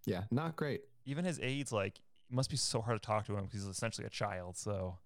Yeah, 0.06 0.24
not 0.30 0.56
great. 0.56 0.82
even 1.06 1.24
his 1.24 1.38
aides 1.42 1.72
like 1.72 1.98
it 1.98 2.34
must 2.34 2.50
be 2.50 2.56
so 2.56 2.80
hard 2.80 3.00
to 3.00 3.06
talk 3.06 3.26
to 3.26 3.36
him 3.36 3.44
because 3.44 3.60
he's 3.62 3.70
essentially 3.70 4.06
a 4.06 4.10
child 4.10 4.56
so 4.56 4.98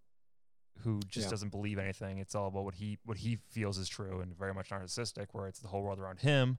who 0.83 1.01
just 1.09 1.27
Yeah. 1.27 1.31
doesn't 1.31 1.51
believe 1.51 1.79
anything 1.79 2.19
it's 2.19 2.35
all 2.35 2.49
about 2.49 2.65
what 2.65 2.75
he 2.75 2.99
what 3.05 3.19
he 3.19 3.39
feels 3.51 3.79
is 3.79 3.89
true 3.89 4.21
and 4.21 4.37
very 4.37 4.53
much 4.55 4.71
narcissistic 4.71 5.27
where 5.33 5.47
it's 5.47 5.61
the 5.61 5.69
whole 5.69 5.83
world 5.83 5.99
around 6.01 6.21
him 6.21 6.59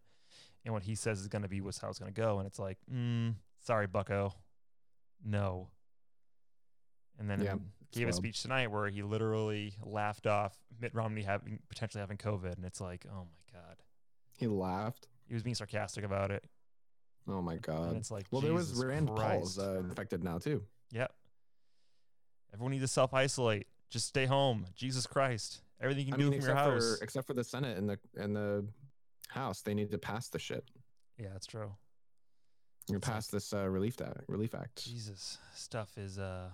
and 0.63 0.73
what 0.73 0.83
he 0.83 0.95
says 0.95 1.19
is 1.19 1.27
going 1.27 1.41
to 1.43 1.49
be 1.49 1.61
what's 1.61 1.79
how 1.79 1.89
it's 1.89 1.99
going 1.99 2.13
to 2.13 2.21
go 2.21 2.37
and 2.39 2.47
it's 2.47 2.59
like 2.59 2.77
mm, 2.91 3.35
Sorry, 3.61 3.87
Bucko. 3.87 4.31
No. 5.25 5.69
And 7.19 7.29
then 7.29 7.41
Yeah, 7.41 7.55
gave 7.91 8.03
a 8.03 8.05
wild. 8.07 8.15
speech 8.15 8.41
tonight 8.41 8.67
where 8.67 8.87
he 8.89 9.01
literally 9.03 9.73
laughed 9.83 10.27
off 10.27 10.57
Mitt 10.79 10.93
Romney 10.93 11.21
having 11.23 11.59
potentially 11.69 12.01
having 12.01 12.17
COVID, 12.17 12.55
and 12.55 12.65
it's 12.65 12.81
like, 12.81 13.05
oh 13.11 13.23
my 13.25 13.59
god, 13.59 13.77
He 14.37 14.47
laughed. 14.47 15.07
he 15.27 15.33
was 15.33 15.43
being 15.43 15.55
sarcastic 15.55 16.03
about 16.03 16.29
it, 16.31 16.43
Oh 17.27 17.41
my 17.41 17.55
god! 17.57 17.89
and 17.89 17.97
it's 17.97 18.11
like, 18.11 18.25
Well, 18.31 18.41
there 18.41 18.53
was 18.53 18.69
Jesus 18.69 18.83
Rand 18.83 19.07
Paul's 19.07 19.57
uh, 19.57 19.79
infected 19.79 20.23
now 20.23 20.37
too. 20.39 20.63
Yep. 20.91 21.11
Everyone 22.53 22.71
needs 22.71 22.83
to 22.83 22.87
self 22.87 23.13
isolate. 23.13 23.67
Just 23.89 24.07
stay 24.07 24.25
home. 24.25 24.65
Jesus 24.75 25.05
Christ. 25.07 25.61
Everything 25.81 26.07
you 26.07 26.13
I 26.13 26.17
can 26.17 26.25
mean, 26.29 26.33
do 26.33 26.39
from 26.39 26.47
your 26.47 26.55
house. 26.57 26.97
for 26.97 27.03
except 27.03 27.27
for 27.27 27.33
the 27.33 27.43
Senate 27.43 27.77
and 27.77 27.89
the 27.89 27.99
and 28.17 28.35
the 28.35 28.65
House, 29.29 29.61
they 29.61 29.73
need 29.73 29.91
to 29.91 29.97
pass 29.97 30.27
the 30.29 30.39
shit. 30.39 30.63
yeah, 31.17 31.29
that's 31.33 31.47
true. 31.47 31.71
You 32.87 32.95
like- 32.95 33.01
pass 33.01 33.27
this 33.27 33.51
uh, 33.53 33.67
relief 33.67 33.99
act. 34.01 34.21
Relief 34.27 34.53
act. 34.53 34.83
Jesus, 34.85 35.37
stuff 35.53 35.97
is 35.97 36.19
uh 36.19 36.49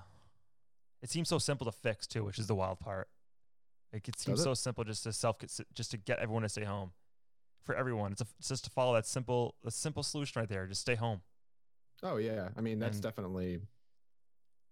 it 1.01 1.09
seems 1.09 1.29
so 1.29 1.39
simple 1.39 1.65
to 1.65 1.71
fix 1.71 2.07
too, 2.07 2.23
which 2.23 2.39
is 2.39 2.47
the 2.47 2.55
wild 2.55 2.79
part. 2.79 3.07
Like 3.93 4.07
it 4.07 4.19
seems 4.19 4.39
it? 4.39 4.43
so 4.43 4.53
simple 4.53 4.83
just 4.83 5.03
to 5.03 5.13
self 5.13 5.37
just 5.73 5.91
to 5.91 5.97
get 5.97 6.19
everyone 6.19 6.43
to 6.43 6.49
stay 6.49 6.63
home. 6.63 6.91
For 7.63 7.75
everyone, 7.75 8.13
it's, 8.13 8.21
a, 8.21 8.25
it's 8.39 8.47
just 8.49 8.63
to 8.63 8.69
follow 8.71 8.95
that 8.95 9.05
simple 9.05 9.55
a 9.65 9.71
simple 9.71 10.01
solution 10.03 10.39
right 10.39 10.49
there. 10.49 10.65
Just 10.65 10.81
stay 10.81 10.95
home. 10.95 11.21
Oh 12.03 12.17
yeah, 12.17 12.49
I 12.57 12.61
mean 12.61 12.79
that's 12.79 12.97
And- 12.97 13.03
definitely 13.03 13.59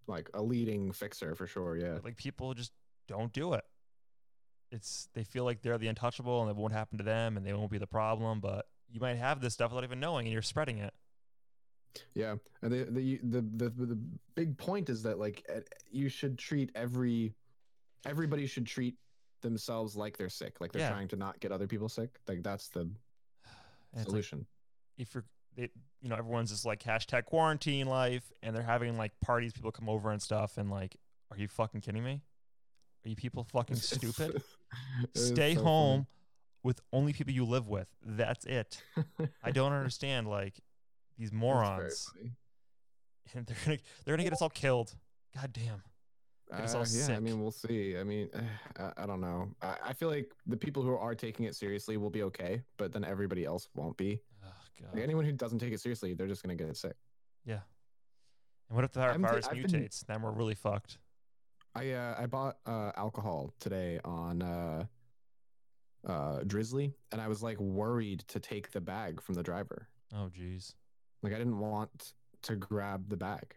like 0.06 0.28
a 0.34 0.42
leading 0.42 0.92
fixer 0.92 1.34
for 1.34 1.46
sure. 1.46 1.76
Yeah. 1.76 1.98
Like 2.02 2.16
people 2.16 2.52
just 2.54 2.72
don't 3.06 3.32
do 3.32 3.52
it. 3.54 3.64
It's 4.72 5.08
they 5.14 5.24
feel 5.24 5.44
like 5.44 5.62
they're 5.62 5.78
the 5.78 5.88
untouchable 5.88 6.42
and 6.42 6.50
it 6.50 6.56
won't 6.56 6.72
happen 6.72 6.98
to 6.98 7.04
them 7.04 7.36
and 7.36 7.44
they 7.46 7.52
won't 7.52 7.70
be 7.70 7.78
the 7.78 7.86
problem, 7.86 8.40
but 8.40 8.66
you 8.90 9.00
might 9.00 9.16
have 9.16 9.40
this 9.40 9.54
stuff 9.54 9.70
without 9.70 9.84
even 9.84 10.00
knowing 10.00 10.26
and 10.26 10.32
you're 10.32 10.42
spreading 10.42 10.78
it. 10.78 10.92
Yeah, 12.14 12.36
and 12.62 12.72
the 12.72 12.84
the 12.84 13.20
the 13.22 13.40
the, 13.70 13.86
the 13.86 13.98
big 14.34 14.56
point 14.56 14.88
is 14.88 15.02
that 15.02 15.18
like 15.18 15.46
you 15.90 16.08
should 16.08 16.38
treat 16.38 16.70
every 16.74 17.34
everybody 18.06 18.46
should 18.46 18.66
treat 18.66 18.96
themselves 19.42 19.96
like 19.96 20.16
they're 20.16 20.28
sick, 20.28 20.60
like 20.60 20.72
they're 20.72 20.82
Yeah. 20.82 20.90
trying 20.90 21.08
to 21.08 21.16
not 21.16 21.40
get 21.40 21.50
other 21.52 21.66
people 21.66 21.88
sick. 21.88 22.18
Like 22.28 22.42
that's 22.42 22.68
the 22.68 22.82
it's 23.92 23.96
like, 23.96 24.04
solution. 24.06 24.46
if 24.98 25.14
you're 25.14 25.24
they, 25.56 25.68
you 26.00 26.08
know 26.08 26.14
everyone's 26.16 26.50
just 26.50 26.64
like 26.64 26.82
hashtag 26.82 27.24
quarantine 27.24 27.86
life 27.86 28.30
and 28.42 28.54
they're 28.54 28.62
having 28.62 28.96
like 28.96 29.12
parties 29.20 29.52
people 29.52 29.72
come 29.72 29.88
over 29.88 30.10
and 30.12 30.22
stuff 30.22 30.56
and 30.58 30.70
like 30.70 30.96
are 31.30 31.36
you 31.36 31.48
fucking 31.48 31.80
kidding 31.80 32.04
me 32.04 32.22
are 33.04 33.08
you 33.08 33.16
people 33.16 33.42
fucking 33.42 33.74
stupid 33.94 34.40
stay 35.16 35.56
so 35.56 35.62
home 35.64 36.06
with 36.62 36.80
only 36.92 37.12
people 37.12 37.32
you 37.32 37.44
live 37.44 37.66
with 37.66 37.90
that's 38.06 38.44
it 38.46 38.80
i 39.42 39.50
don't 39.50 39.72
understand 39.72 40.28
like 40.28 40.60
these 41.20 41.32
morons 41.32 42.10
and 43.34 43.46
they're 43.46 43.56
gonna 43.64 43.78
they're 44.04 44.14
gonna 44.16 44.24
get 44.24 44.32
us 44.32 44.42
all 44.42 44.50
killed 44.50 44.94
god 45.34 45.52
damn 45.52 45.82
Get 46.50 46.62
us 46.62 46.74
all 46.74 46.82
Uh, 46.82 46.86
yeah, 46.90 47.16
I 47.16 47.20
mean, 47.20 47.40
we'll 47.40 47.52
see. 47.52 47.96
I 47.96 48.02
mean, 48.02 48.28
I, 48.76 48.90
I 49.04 49.06
don't 49.06 49.20
know. 49.20 49.48
I, 49.62 49.76
I 49.90 49.92
feel 49.92 50.08
like 50.08 50.32
the 50.48 50.56
people 50.56 50.82
who 50.82 50.96
are 50.96 51.14
taking 51.14 51.46
it 51.46 51.54
seriously 51.54 51.96
will 51.96 52.10
be 52.10 52.24
okay, 52.24 52.60
but 52.76 52.92
then 52.92 53.04
everybody 53.04 53.44
else 53.44 53.68
won't 53.76 53.96
be. 53.96 54.20
oh 54.44 54.48
Like, 54.92 55.00
anyone 55.04 55.24
who 55.24 55.30
doesn't 55.30 55.60
take 55.60 55.72
it 55.72 55.78
seriously, 55.78 56.12
they're 56.12 56.26
just 56.26 56.42
gonna 56.42 56.56
get 56.56 56.76
sick. 56.76 56.96
yeah 57.44 57.60
and 58.68 58.74
what 58.74 58.84
if 58.84 58.90
the 58.92 59.00
virus 59.18 59.46
I've 59.46 59.62
been- 59.62 59.70
mutates 59.70 60.04
then 60.06 60.22
we're 60.22 60.32
really 60.32 60.56
fucked 60.56 60.98
I 61.76 61.92
uh, 61.92 62.16
I 62.18 62.26
bought 62.26 62.56
uh, 62.66 62.90
alcohol 62.96 63.54
today 63.60 64.00
on 64.04 64.42
uh, 64.42 64.84
uh, 66.04 66.40
Drizzly, 66.46 66.94
and 67.12 67.20
I 67.20 67.28
was 67.28 67.44
like 67.44 67.60
worried 67.60 68.24
to 68.26 68.40
take 68.40 68.72
the 68.72 68.80
bag 68.80 69.20
from 69.20 69.36
the 69.36 69.42
driver. 69.44 69.86
oh 70.12 70.30
jeez 70.36 70.74
Like 71.22 71.32
I 71.34 71.38
didn't 71.38 71.58
want 71.58 72.14
to 72.42 72.56
grab 72.56 73.08
the 73.08 73.16
bag. 73.16 73.54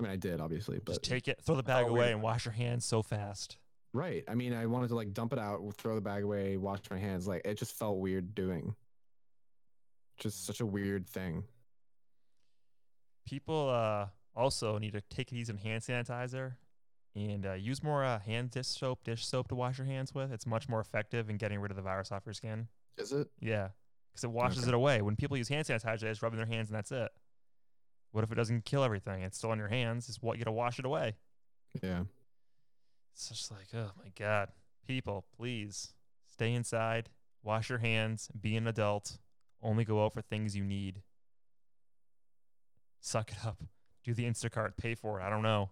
I 0.00 0.02
mean, 0.02 0.12
I 0.12 0.16
did 0.16 0.40
obviously, 0.40 0.78
but 0.84 0.92
just 0.92 1.02
take 1.02 1.28
it 1.28 1.40
throw 1.42 1.54
the 1.54 1.62
bag 1.62 1.84
Oh, 1.86 1.90
away 1.90 2.06
wait. 2.06 2.12
and 2.12 2.22
wash 2.22 2.44
your 2.44 2.52
hands 2.52 2.84
so 2.84 3.02
fast 3.02 3.58
right. 3.94 4.24
I 4.26 4.34
mean, 4.34 4.54
I 4.54 4.64
wanted 4.66 4.88
to 4.88 4.94
like 4.94 5.12
dump 5.12 5.32
it 5.34 5.38
out, 5.38 5.60
throw 5.76 5.94
the 5.94 6.00
bag 6.00 6.22
away, 6.24 6.56
wash 6.56 6.80
my 6.90 6.98
hands. 6.98 7.28
Like 7.28 7.42
it 7.44 7.58
just 7.58 7.76
felt 7.78 7.98
weird 7.98 8.34
doing. 8.34 8.74
Just 10.18 10.46
such 10.46 10.60
a 10.60 10.66
weird 10.66 11.06
thing. 11.06 11.44
people 13.26 13.68
uh 13.68 14.06
also 14.34 14.78
need 14.78 14.92
to 14.94 15.00
take 15.02 15.32
easy 15.32 15.52
on 15.52 15.58
hand 15.58 15.82
sanitizer 15.82 16.54
and 17.14 17.44
uh, 17.44 17.52
use 17.52 17.82
more 17.82 18.02
uh, 18.02 18.18
hand 18.18 18.50
dish 18.50 18.66
soap 18.66 19.04
dish 19.04 19.26
soap 19.26 19.46
to 19.48 19.54
wash 19.54 19.76
your 19.78 19.86
hands 19.86 20.14
with 20.14 20.32
it's 20.32 20.46
much 20.46 20.68
more 20.68 20.80
effective 20.80 21.28
in 21.28 21.36
getting 21.36 21.60
rid 21.60 21.70
of 21.70 21.76
the 21.76 21.82
virus 21.82 22.10
off 22.10 22.22
your 22.24 22.32
skin 22.32 22.66
Is 22.96 23.12
it? 23.12 23.28
yeah 23.40 23.68
because 24.12 24.24
it 24.24 24.30
washes 24.30 24.62
Okay. 24.64 24.68
it 24.68 24.74
away 24.74 25.02
when 25.02 25.16
people 25.16 25.36
use 25.36 25.48
hand 25.48 25.66
sanitizer 25.66 26.00
they 26.00 26.08
just 26.08 26.22
rub 26.22 26.32
in 26.32 26.36
their 26.38 26.46
hands 26.46 26.68
and 26.68 26.76
that's 26.76 26.92
it 26.92 27.10
what 28.12 28.22
if 28.24 28.30
it 28.30 28.34
doesn't 28.34 28.64
kill 28.64 28.84
everything 28.84 29.22
it's 29.22 29.38
still 29.38 29.50
on 29.50 29.58
your 29.58 29.68
hands 29.68 30.08
it's 30.08 30.20
what 30.22 30.36
you 30.38 30.44
gotta 30.44 30.52
wash 30.54 30.78
it 30.78 30.84
away 30.84 31.14
Yeah. 31.82 32.04
it's 33.14 33.28
just 33.28 33.50
like 33.50 33.68
oh 33.74 33.90
my 33.98 34.10
god 34.18 34.48
people 34.86 35.24
please 35.36 35.94
stay 36.26 36.52
inside 36.54 37.08
wash 37.42 37.68
your 37.70 37.78
hands 37.78 38.28
be 38.38 38.56
an 38.56 38.66
adult 38.66 39.18
only 39.62 39.84
go 39.84 40.04
out 40.04 40.12
for 40.12 40.22
things 40.22 40.54
you 40.56 40.64
need 40.64 41.02
suck 43.00 43.30
it 43.32 43.38
up 43.46 43.58
do 44.04 44.14
the 44.14 44.24
instacart 44.24 44.76
pay 44.76 44.94
for 44.94 45.20
it 45.20 45.24
i 45.24 45.30
don't 45.30 45.42
know 45.42 45.70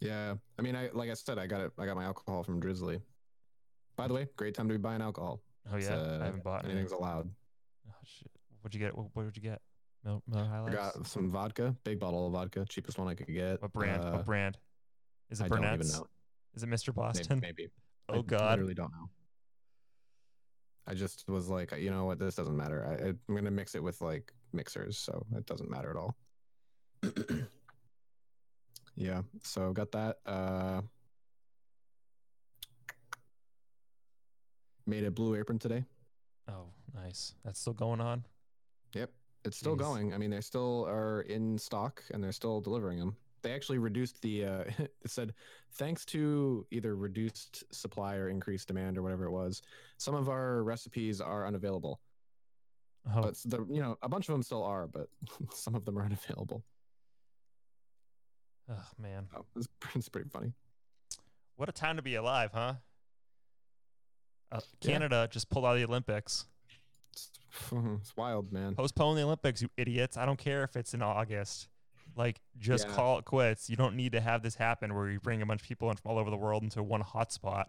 Yeah. 0.00 0.34
I 0.58 0.62
mean, 0.62 0.74
I 0.74 0.90
like 0.92 1.10
I 1.10 1.14
said, 1.14 1.38
I 1.38 1.46
got 1.46 1.60
it. 1.60 1.70
I 1.78 1.86
got 1.86 1.94
my 1.94 2.02
alcohol 2.04 2.42
from 2.42 2.58
Drizzly. 2.58 3.00
By 3.94 4.08
the 4.08 4.14
way, 4.14 4.26
great 4.36 4.52
time 4.52 4.66
to 4.68 4.74
be 4.74 4.78
buying 4.78 5.00
alcohol. 5.00 5.40
Oh 5.72 5.76
yeah, 5.76 5.94
uh, 5.94 6.18
I 6.20 6.24
haven't 6.24 6.42
bought 6.42 6.64
any. 6.64 6.72
Anything's 6.72 6.90
allowed. 6.90 7.30
Shit! 8.04 8.30
What'd 8.60 8.74
you 8.74 8.84
get? 8.84 8.96
What, 8.96 9.06
what 9.14 9.24
would 9.24 9.36
you 9.36 9.42
get? 9.42 9.60
Miller, 10.04 10.20
Miller 10.26 10.44
High 10.44 10.56
I 10.56 10.60
Life. 10.60 10.72
got 10.72 11.06
some 11.06 11.30
vodka, 11.30 11.76
big 11.84 12.00
bottle 12.00 12.26
of 12.26 12.32
vodka, 12.32 12.64
cheapest 12.68 12.98
one 12.98 13.08
I 13.08 13.14
could 13.14 13.28
get. 13.28 13.62
What 13.62 13.72
brand? 13.72 14.04
Uh, 14.04 14.10
what 14.12 14.26
brand? 14.26 14.58
Is 15.30 15.40
it 15.40 15.44
I 15.44 15.48
don't 15.48 15.64
even 15.64 15.88
know. 15.88 16.06
Is 16.54 16.62
it 16.62 16.68
Mr. 16.68 16.88
Maybe. 16.88 16.92
Boston? 16.94 17.40
maybe. 17.40 17.68
Oh 18.08 18.18
I 18.18 18.22
God! 18.22 18.42
I 18.42 18.50
literally 18.50 18.74
don't 18.74 18.90
know. 18.90 19.08
I 20.88 20.94
just 20.94 21.24
was 21.28 21.48
like, 21.48 21.72
you 21.78 21.90
know 21.90 22.04
what, 22.04 22.18
this 22.18 22.34
doesn't 22.34 22.56
matter. 22.56 22.84
I, 22.84 23.08
I'm 23.10 23.34
gonna 23.34 23.50
mix 23.50 23.76
it 23.76 23.82
with 23.82 24.00
like 24.00 24.32
mixers, 24.52 24.98
so 24.98 25.24
it 25.36 25.46
doesn't 25.46 25.70
matter 25.70 25.90
at 25.90 25.96
all. 25.96 26.16
yeah, 28.96 29.22
so 29.44 29.72
got 29.72 29.92
that. 29.92 30.16
Uh, 30.26 30.80
made 34.86 35.04
a 35.04 35.10
blue 35.12 35.36
apron 35.36 35.60
today. 35.60 35.84
Oh, 36.48 36.66
nice. 36.94 37.34
That's 37.44 37.60
still 37.60 37.72
going 37.72 38.00
on. 38.00 38.24
Yep, 38.94 39.10
it's 39.44 39.56
still 39.56 39.74
Jeez. 39.76 39.78
going. 39.80 40.14
I 40.14 40.18
mean, 40.18 40.30
they 40.30 40.40
still 40.40 40.86
are 40.88 41.22
in 41.22 41.58
stock 41.58 42.02
and 42.12 42.22
they're 42.22 42.32
still 42.32 42.60
delivering 42.60 42.98
them. 42.98 43.16
They 43.42 43.52
actually 43.52 43.78
reduced 43.78 44.20
the. 44.22 44.44
Uh, 44.44 44.64
it 44.78 44.90
said 45.06 45.34
thanks 45.72 46.04
to 46.06 46.66
either 46.70 46.94
reduced 46.94 47.64
supply 47.74 48.14
or 48.16 48.28
increased 48.28 48.68
demand 48.68 48.96
or 48.98 49.02
whatever 49.02 49.24
it 49.24 49.32
was. 49.32 49.62
Some 49.98 50.14
of 50.14 50.28
our 50.28 50.62
recipes 50.62 51.20
are 51.20 51.46
unavailable, 51.46 52.00
Oh, 53.12 53.22
but 53.22 53.36
the 53.44 53.66
you 53.68 53.80
know 53.82 53.96
a 54.02 54.08
bunch 54.08 54.28
of 54.28 54.34
them 54.34 54.42
still 54.44 54.62
are, 54.62 54.86
but 54.86 55.08
some 55.52 55.74
of 55.74 55.84
them 55.84 55.98
are 55.98 56.04
unavailable. 56.04 56.62
oh 58.70 58.86
man, 58.98 59.26
Oh, 59.36 59.44
it's, 59.56 59.66
it's 59.94 60.08
pretty 60.10 60.28
funny. 60.28 60.52
what 61.56 61.68
a 61.68 61.72
time 61.72 61.96
to 61.96 62.02
be 62.02 62.14
alive, 62.14 62.50
huh? 62.54 62.74
Uh, 64.52 64.60
Yeah. 64.82 64.92
Canada 64.92 65.28
just 65.30 65.50
pulled 65.50 65.64
out 65.64 65.72
of 65.72 65.78
the 65.78 65.84
Olympics. 65.86 66.44
It's, 68.00 68.16
wild, 68.16 68.52
man. 68.52 68.74
Postpone 68.74 69.16
the 69.16 69.22
Olympics, 69.22 69.60
you 69.62 69.68
idiots! 69.76 70.16
I 70.16 70.24
don't 70.26 70.38
care 70.38 70.64
if 70.64 70.74
it's 70.76 70.94
in 70.94 71.02
August. 71.02 71.68
Like, 72.16 72.40
just 72.58 72.86
Yeah. 72.88 72.94
call 72.94 73.18
it 73.18 73.24
quits. 73.24 73.68
You 73.70 73.76
don't 73.76 73.94
need 73.96 74.12
to 74.12 74.20
have 74.20 74.42
this 74.42 74.54
happen 74.54 74.94
where 74.94 75.08
you 75.10 75.20
bring 75.20 75.40
a 75.42 75.46
bunch 75.46 75.62
of 75.62 75.68
people 75.68 75.90
in 75.90 75.96
from 75.96 76.10
all 76.10 76.18
over 76.18 76.30
the 76.30 76.36
world 76.36 76.62
into 76.62 76.82
one 76.82 77.02
hotspot. 77.02 77.66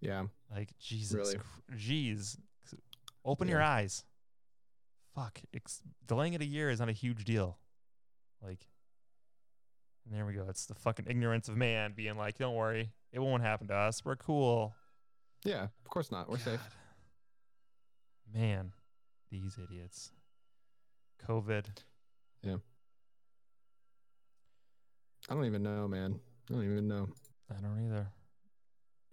Yeah, 0.00 0.26
Like 0.50 0.76
Jesus, 0.78 1.14
Really. 1.34 1.36
jeez, 1.76 2.38
open 3.24 3.48
your 3.48 3.62
eyes. 3.62 4.04
Fuck, 5.14 5.40
delaying 6.06 6.34
it 6.34 6.40
a 6.42 6.46
year 6.46 6.70
is 6.70 6.80
not 6.80 6.88
a 6.88 6.92
huge 6.92 7.24
deal. 7.24 7.58
Like, 8.42 8.68
and 10.04 10.14
there 10.14 10.26
we 10.26 10.34
go. 10.34 10.46
It's 10.48 10.66
the 10.66 10.74
fucking 10.74 11.06
ignorance 11.08 11.48
of 11.48 11.56
man 11.56 11.92
being 11.94 12.16
like, 12.16 12.36
"Don't 12.38 12.54
worry, 12.54 12.92
it 13.12 13.20
won't 13.20 13.42
happen 13.42 13.68
to 13.68 13.74
us. 13.74 14.04
We're 14.04 14.16
cool." 14.16 14.74
yeah. 15.44 15.64
Of 15.64 15.88
course 15.88 16.10
not. 16.10 16.28
We're 16.28 16.38
safe. 16.38 16.60
Man, 18.32 18.72
these 19.30 19.58
idiots. 19.62 20.10
COVID. 21.26 21.66
Yeah. 22.42 22.56
I 25.28 25.34
don't 25.34 25.46
even 25.46 25.62
know, 25.62 25.88
man. 25.88 26.20
I 26.50 26.52
don't 26.52 26.64
even 26.64 26.88
know. 26.88 27.08
I 27.50 27.60
don't 27.60 27.86
either. 27.86 28.06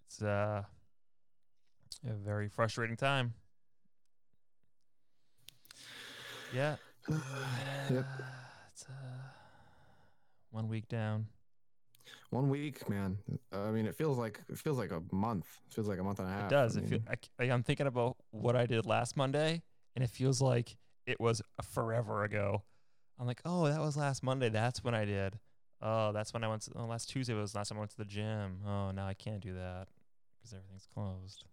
It's 0.06 0.22
uh, 0.22 0.64
a 2.08 2.14
very 2.14 2.50
frustrating 2.50 2.98
time. 2.98 3.34
Yeah. 6.54 6.76
yep. 7.90 8.06
It's 8.74 8.86
uh, 8.86 8.94
one 10.50 10.70
week 10.70 10.88
down. 10.88 11.28
One 12.30 12.50
week, 12.50 12.88
man. 12.90 13.18
I 13.52 13.70
mean, 13.72 13.86
it 13.86 13.96
feels 13.96 14.18
like 14.18 14.40
it 14.50 14.58
feels 14.58 14.78
like 14.78 14.92
a 14.92 15.02
month. 15.12 15.46
It 15.68 15.74
feels 15.74 15.88
like 15.90 16.00
a 16.00 16.04
month 16.04 16.20
and 16.20 16.30
a 16.30 16.32
half. 16.32 16.46
It 16.46 16.50
does. 16.50 16.78
I 16.78 16.80
It 16.80 16.90
feel, 16.90 17.00
mean, 17.00 17.18
I, 17.40 17.44
I'm 17.54 17.64
thinking 17.64 17.86
about 17.88 18.16
what 18.32 18.56
I 18.56 18.66
did 18.66 18.86
last 18.86 19.16
Monday, 19.16 19.62
and 19.96 20.04
it 20.04 20.10
feels 20.10 20.42
like 20.42 20.76
it 21.06 21.20
was 21.20 21.42
forever 21.72 22.24
ago. 22.24 22.64
I'm 23.20 23.28
like, 23.28 23.42
oh, 23.46 23.68
that 23.68 23.80
was 23.80 23.96
last 23.98 24.24
Monday. 24.24 24.50
That's 24.50 24.84
when 24.84 24.96
I 24.96 25.06
did. 25.06 25.40
Oh, 25.82 26.12
that's 26.12 26.34
when 26.34 26.44
I 26.44 26.48
went. 26.48 26.64
To, 26.64 26.72
oh, 26.76 26.86
last 26.86 27.10
Tuesday 27.10 27.34
was 27.34 27.52
the 27.54 27.60
last 27.60 27.70
time 27.70 27.78
I 27.78 27.82
went 27.82 27.92
to 27.92 27.98
the 27.98 28.06
gym. 28.06 28.60
Oh, 28.68 28.92
now 28.92 29.08
I 29.08 29.14
can't 29.14 29.42
do 29.42 29.54
that 29.54 29.88
because 30.38 30.54
everything's 30.54 30.88
closed. 30.94 31.46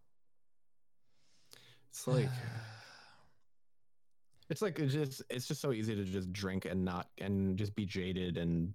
It's 1.91 2.07
like 2.07 2.29
it's 4.51 4.63
like 4.63 4.79
it's 4.79 4.93
just 4.95 5.23
it's 5.31 5.47
just 5.49 5.61
so 5.61 5.73
easy 5.73 5.95
to 5.95 6.05
just 6.05 6.33
drink 6.33 6.65
and 6.65 6.85
not 6.85 7.09
and 7.19 7.57
just 7.59 7.75
be 7.75 7.85
jaded 7.87 8.37
and 8.37 8.73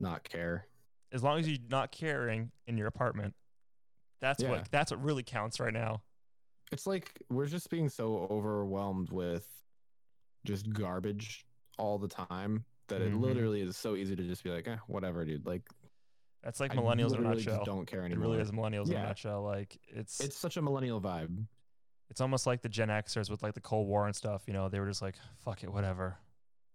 not 0.00 0.24
care. 0.24 0.66
as 1.12 1.22
long 1.22 1.38
as 1.38 1.48
you're 1.48 1.58
not 1.70 1.92
caring 1.92 2.50
in 2.66 2.76
your 2.76 2.88
apartment, 2.88 3.34
that's 4.20 4.42
Yeah. 4.42 4.50
what 4.50 4.68
that's 4.70 4.90
what 4.90 5.02
really 5.02 5.22
counts 5.22 5.60
right 5.60 5.72
now. 5.72 6.02
It's 6.72 6.86
like 6.86 7.12
we're 7.30 7.46
just 7.46 7.70
being 7.70 7.88
so 7.88 8.26
overwhelmed 8.30 9.10
with 9.10 9.46
just 10.44 10.72
garbage 10.72 11.46
all 11.78 11.98
the 11.98 12.08
time 12.08 12.64
that 12.88 13.00
it 13.00 13.12
Mhm. 13.12 13.20
literally 13.20 13.60
is 13.62 13.76
so 13.76 13.94
easy 13.96 14.14
to 14.16 14.22
just 14.22 14.44
be 14.44 14.50
like, 14.50 14.68
eh, 14.68 14.76
whatever, 14.86 15.24
dude. 15.24 15.46
Like 15.46 15.62
That's 16.42 16.60
like 16.60 16.72
I 16.72 16.76
millennials 16.76 17.14
in 17.14 17.24
a 17.24 17.28
nutshell. 17.28 17.64
don't 17.64 17.86
care 17.86 18.02
It 18.02 18.06
anymore. 18.06 18.28
really 18.28 18.40
is 18.42 18.50
millennials 18.50 18.88
in 18.90 18.96
a 18.96 19.02
nutshell. 19.02 19.42
Like 19.42 19.78
it's 19.88 20.20
It's 20.20 20.36
such 20.36 20.56
a 20.56 20.62
millennial 20.62 21.00
vibe. 21.00 21.46
it's 22.10 22.20
almost 22.20 22.46
like 22.46 22.60
the 22.60 22.68
Gen 22.68 22.88
Xers 22.88 23.30
with 23.30 23.42
like 23.42 23.54
the 23.54 23.60
Cold 23.62 23.88
War 23.88 24.06
and 24.06 24.14
stuff. 24.14 24.42
You 24.46 24.52
know, 24.52 24.68
they 24.68 24.78
were 24.80 24.86
just 24.86 25.00
like, 25.02 25.16
fuck 25.38 25.64
it, 25.64 25.72
whatever, 25.72 26.18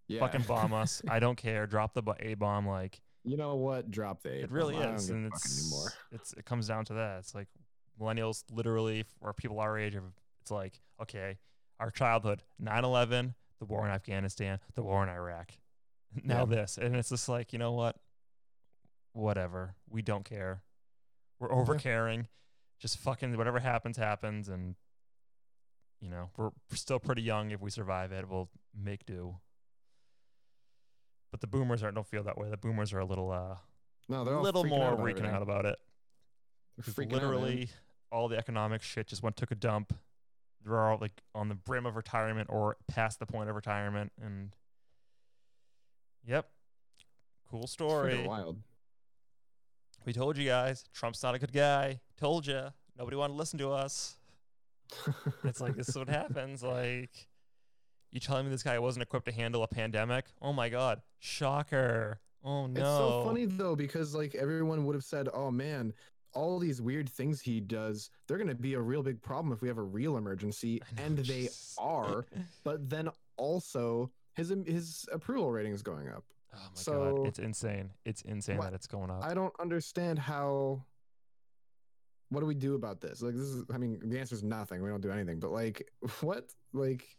Yeah. 0.07 0.19
fucking 0.21 0.43
bomb 0.43 0.73
us. 0.73 1.01
I 1.07 1.19
don't 1.19 1.35
care. 1.35 1.67
Drop 1.67 1.93
the 1.93 2.01
a 2.19 2.33
bomb. 2.35 2.67
Like 2.67 3.01
you 3.23 3.37
know 3.37 3.55
what? 3.57 3.91
Drop 3.91 4.23
the. 4.23 4.43
it 4.43 4.49
really 4.51 4.75
A-bomb. 4.75 4.91
I 4.91 4.95
is, 4.95 5.09
and 5.09 5.25
give 5.25 5.33
a 5.33 5.35
fuck 5.35 5.45
it's 5.45 5.61
anymore. 5.71 5.93
it's 6.13 6.33
it 6.33 6.45
comes 6.45 6.67
down 6.67 6.85
to 6.85 6.93
that. 6.95 7.19
It's 7.19 7.35
like 7.35 7.47
millennials, 7.99 8.43
literally, 8.51 9.05
or 9.21 9.33
people 9.33 9.59
our 9.59 9.77
age. 9.77 9.95
It's 10.41 10.51
like 10.51 10.81
okay, 11.01 11.37
our 11.79 11.91
childhood, 11.91 12.43
9/11, 12.61 13.35
the 13.59 13.65
war 13.65 13.85
in 13.85 13.91
Afghanistan, 13.91 14.59
the 14.75 14.83
war 14.83 15.03
in 15.03 15.09
Iraq, 15.09 15.51
now 16.23 16.39
Yeah. 16.39 16.45
this, 16.55 16.77
and 16.77 16.95
it's 16.95 17.09
just 17.09 17.27
like 17.29 17.53
you 17.53 17.59
know 17.59 17.71
what, 17.73 17.97
whatever. 19.13 19.75
We 19.89 20.01
don't 20.01 20.25
care. 20.25 20.63
We're 21.39 21.51
over 21.53 21.75
caring. 21.75 22.27
Just 22.79 22.97
fucking 22.97 23.35
whatever 23.37 23.59
happens 23.59 23.97
happens, 23.97 24.47
and 24.49 24.75
you 26.01 26.09
know 26.09 26.29
we're 26.37 26.51
still 26.73 26.99
pretty 26.99 27.21
young. 27.21 27.51
If 27.51 27.59
we 27.61 27.69
survive 27.69 28.11
it, 28.11 28.27
we'll 28.29 28.49
make 28.73 29.05
do. 29.05 29.37
But 31.31 31.41
the 31.41 31.47
boomers 31.47 31.83
are 31.83 31.91
don't 31.91 32.07
feel 32.07 32.23
that 32.23 32.37
way. 32.37 32.49
The 32.49 32.57
boomers 32.57 32.91
are 32.93 32.99
a 32.99 33.05
little 33.05 33.31
uh 33.31 33.55
No, 34.07 34.23
they're 34.23 34.35
all 34.35 34.41
little 34.43 34.63
freaking 34.63 34.69
more 34.69 34.87
out 34.87 34.93
about 34.93 35.05
freaking 35.05 35.25
out 35.29 35.41
about 35.41 35.65
it. 35.65 35.77
They're 36.77 36.83
'Cause 36.85 36.93
freaking 36.95 37.07
out, 37.07 37.11
literally 37.13 37.69
all 38.11 38.27
the 38.27 38.37
economic 38.37 38.81
shit 38.81 39.07
just 39.07 39.21
went 39.23 39.35
took 39.37 39.51
a 39.51 39.55
dump. 39.55 39.93
They're 40.63 40.79
all 40.89 40.97
like 40.99 41.21
on 41.33 41.47
the 41.49 41.55
brim 41.55 41.85
of 41.85 41.95
retirement 41.95 42.49
or 42.51 42.77
past 42.87 43.19
the 43.19 43.25
point 43.25 43.49
of 43.49 43.55
retirement, 43.55 44.11
and 44.21 44.55
yep, 46.25 46.49
cool 47.49 47.63
It's 47.63 47.71
story. 47.73 48.25
wild. 48.27 48.57
We 50.05 50.13
told 50.13 50.37
you 50.37 50.45
guys, 50.45 50.85
Trump's 50.93 51.21
not 51.23 51.35
a 51.35 51.39
good 51.39 51.51
guy. 51.53 51.99
Told 52.17 52.47
you, 52.47 52.67
nobody 52.97 53.15
wanted 53.17 53.33
to 53.33 53.37
listen 53.37 53.59
to 53.59 53.69
us. 53.71 54.17
It's 55.43 55.61
like 55.61 55.75
this 55.75 55.89
is 55.89 55.97
what 55.97 56.09
happens. 56.09 56.63
Like, 56.63 57.27
you 58.11 58.19
telling 58.19 58.45
me 58.45 58.51
this 58.51 58.63
guy 58.63 58.79
wasn't 58.79 59.03
equipped 59.03 59.27
to 59.27 59.31
handle 59.31 59.63
a 59.63 59.67
pandemic? 59.67 60.25
Oh 60.41 60.51
my 60.51 60.67
god, 60.69 61.01
shocker! 61.19 62.19
Oh 62.43 62.67
no, 62.67 62.79
It's 62.79 62.89
so 62.89 63.23
funny 63.25 63.45
though 63.45 63.75
because 63.75 64.15
like 64.15 64.33
everyone 64.35 64.85
would 64.85 64.95
have 64.95 65.03
said, 65.03 65.29
"Oh 65.33 65.51
man, 65.51 65.93
all 66.33 66.59
these 66.59 66.81
weird 66.81 67.09
things 67.09 67.41
he 67.41 67.59
does, 67.59 68.09
they're 68.27 68.37
going 68.37 68.49
to 68.49 68.55
be 68.55 68.73
a 68.75 68.81
real 68.81 69.01
big 69.03 69.21
problem 69.21 69.51
if 69.53 69.61
we 69.61 69.67
have 69.67 69.77
a 69.77 69.83
real 69.83 70.17
emergency." 70.17 70.81
Know, 70.97 71.03
And 71.03 71.17
they 71.17 71.49
are, 71.77 72.25
but 72.63 72.89
then 72.89 73.09
also 73.37 74.11
his 74.35 74.49
his 74.65 75.05
approval 75.11 75.51
rating 75.51 75.73
is 75.73 75.81
going 75.81 76.07
up. 76.09 76.23
Oh 76.53 76.57
my 76.57 76.69
So- 76.73 77.17
god, 77.17 77.27
it's 77.27 77.39
insane. 77.39 77.91
It's 78.05 78.21
insane 78.23 78.57
What- 78.57 78.65
that 78.65 78.73
it's 78.73 78.87
going 78.87 79.09
up. 79.11 79.23
I 79.23 79.33
don't 79.33 79.53
understand 79.59 80.19
how. 80.19 80.85
What 82.31 82.41
do 82.41 82.45
we 82.45 82.53
do 82.53 82.75
about 82.75 83.01
this? 83.01 83.21
Like, 83.23 83.33
this 83.33 83.43
is. 83.47 83.65
I 83.73 83.77
mean, 83.79 83.99
the 84.07 84.19
answer 84.19 84.35
is 84.35 84.43
nothing. 84.43 84.83
We 84.83 84.89
don't 84.89 85.01
do 85.01 85.09
anything. 85.11 85.39
But 85.39 85.51
like, 85.51 85.89
what? 86.21 86.51
Like, 86.73 87.17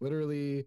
literally, 0.00 0.66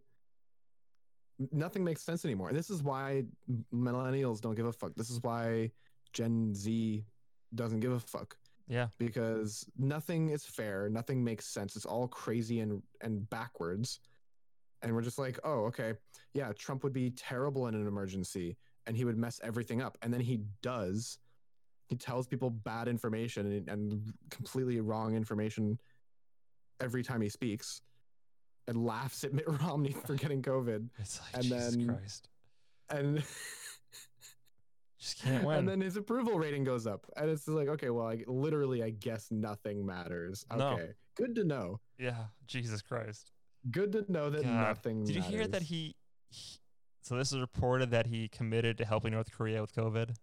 nothing 1.52 1.84
makes 1.84 2.02
sense 2.02 2.24
anymore. 2.24 2.54
This 2.54 2.70
is 2.70 2.82
why 2.84 3.26
millennials 3.74 4.40
don't 4.40 4.56
give 4.56 4.66
a 4.66 4.72
fuck. 4.72 4.96
This 4.96 5.10
is 5.10 5.22
why 5.22 5.72
Gen 6.14 6.54
Z 6.56 7.06
doesn't 7.54 7.80
give 7.82 7.92
a 7.92 8.00
fuck 8.00 8.36
yeah, 8.68 8.88
because 8.98 9.66
nothing 9.78 10.30
is 10.30 10.44
fair. 10.44 10.90
Nothing 10.90 11.24
makes 11.24 11.46
sense. 11.46 11.76
It's 11.76 11.86
all 11.86 12.08
crazy 12.08 12.62
and 12.62 12.82
and 13.02 13.30
backwards. 13.30 14.00
And 14.82 14.94
we're 14.94 15.02
just 15.04 15.20
like, 15.20 15.40
oh, 15.44 15.66
okay, 15.66 15.94
yeah, 16.34 16.52
Trump 16.54 16.84
would 16.84 16.94
be 16.94 17.12
terrible 17.12 17.68
in 17.68 17.76
an 17.76 17.86
emergency, 17.88 18.58
and 18.88 18.98
he 18.98 19.06
would 19.06 19.18
mess 19.18 19.40
everything 19.44 19.82
up. 19.82 19.98
And 20.02 20.12
then 20.14 20.20
he 20.22 20.42
does. 20.62 21.20
He 21.88 21.96
tells 21.96 22.26
people 22.28 22.50
bad 22.50 22.88
information 22.88 23.52
and, 23.52 23.70
and 23.70 24.14
completely 24.32 24.80
wrong 24.82 25.16
information 25.16 25.78
every 26.82 27.04
time 27.04 27.22
he 27.22 27.30
speaks, 27.30 27.82
and 28.68 28.84
laughs 28.84 29.24
at 29.24 29.34
Mitt 29.38 29.46
Romney 29.62 29.92
for 30.06 30.16
getting 30.16 30.42
COVID. 30.42 30.88
it's 31.00 31.20
like 31.22 31.34
And 31.36 31.44
Jesus 31.44 31.76
then- 31.76 31.88
Christ, 31.88 32.30
And 32.90 33.24
just 35.06 35.22
can't 35.22 35.44
win. 35.46 35.60
and 35.60 35.70
then 35.70 35.82
his 35.82 35.96
approval 35.98 36.38
rating 36.40 36.64
goes 36.64 36.88
up, 36.88 37.06
and 37.16 37.30
it's 37.30 37.48
like, 37.48 37.68
okay, 37.68 37.90
well, 37.90 38.08
I, 38.08 38.24
literally, 38.28 38.82
I 38.84 38.90
guess 38.90 39.28
nothing 39.32 39.86
matters. 39.86 40.46
No. 40.56 40.70
Okay, 40.70 40.90
good 41.16 41.36
to 41.36 41.44
know. 41.44 41.80
yeah, 42.00 42.26
Jesus 42.48 42.82
Christ. 42.82 43.32
Good 43.72 43.92
to 43.94 44.12
know 44.12 44.30
that 44.30 44.44
God. 44.44 44.68
nothing. 44.68 45.04
Did 45.06 45.16
you 45.16 45.22
hear 45.22 45.48
that 45.48 45.64
he, 45.64 45.96
he? 46.30 46.60
So 47.02 47.16
this 47.18 47.32
is 47.32 47.40
reported 47.40 47.92
that 47.92 48.08
he 48.08 48.28
committed 48.28 48.78
to 48.80 48.86
helping 48.86 49.12
North 49.14 49.32
Korea 49.32 49.62
with 49.62 49.74
COVID. 49.76 50.16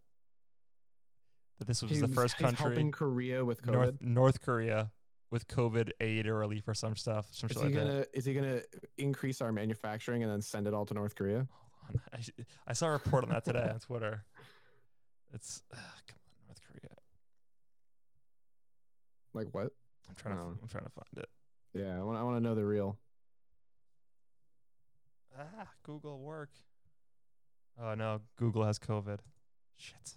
That 1.59 1.66
this 1.68 1.83
was 1.83 1.92
He 1.92 1.99
the 1.99 2.09
first 2.09 2.37
country, 2.38 2.64
helping 2.64 2.90
Korea 2.90 3.45
with 3.45 3.62
COVID? 3.62 3.73
North 3.73 3.95
North 4.01 4.40
Korea, 4.40 4.90
with 5.31 5.47
COVID 5.49 5.90
aid 6.01 6.27
or 6.27 6.38
relief 6.38 6.68
or 6.68 6.75
some 6.75 6.97
stuff, 6.97 7.29
some 7.31 7.51
Is 7.51 7.57
he 7.57 7.64
like 7.64 7.75
gonna 7.75 7.92
that. 7.92 8.09
is 8.12 8.25
he 8.25 8.35
gonna 8.35 8.61
increase 8.99 9.40
our 9.40 9.53
manufacturing 9.53 10.23
and 10.23 10.31
then 10.31 10.42
send 10.42 10.66
it 10.66 10.75
all 10.75 10.87
to 10.87 10.95
North 10.95 11.14
Korea? 11.14 11.47
Hold 11.87 12.01
on. 12.12 12.21
I, 12.21 12.45
I 12.68 12.73
saw 12.75 12.87
a 12.87 12.90
report 12.90 13.25
on 13.25 13.31
that 13.31 13.45
today 13.45 13.68
on 13.73 13.81
Twitter. 13.81 14.25
It's 15.33 15.62
uh, 15.73 15.77
come 16.07 16.18
on, 16.29 16.47
North 16.47 16.61
Korea. 16.66 16.97
Like 19.35 19.49
what? 19.55 19.73
I'm 20.09 20.14
trying 20.14 20.37
to. 20.37 20.42
I'm 20.42 20.68
trying 20.68 20.85
to 20.85 20.90
find 20.90 21.18
it. 21.18 21.29
Yeah, 21.75 21.99
I 21.99 22.03
want 22.03 22.18
I 22.18 22.23
want 22.23 22.37
to 22.37 22.42
know 22.42 22.55
the 22.55 22.64
real. 22.64 22.99
Ah, 25.38 25.68
Google 25.83 26.21
work. 26.21 26.51
Oh 27.81 27.95
no, 27.95 28.21
Google 28.37 28.64
has 28.64 28.79
COVID. 28.79 29.21
Shit. 29.77 30.16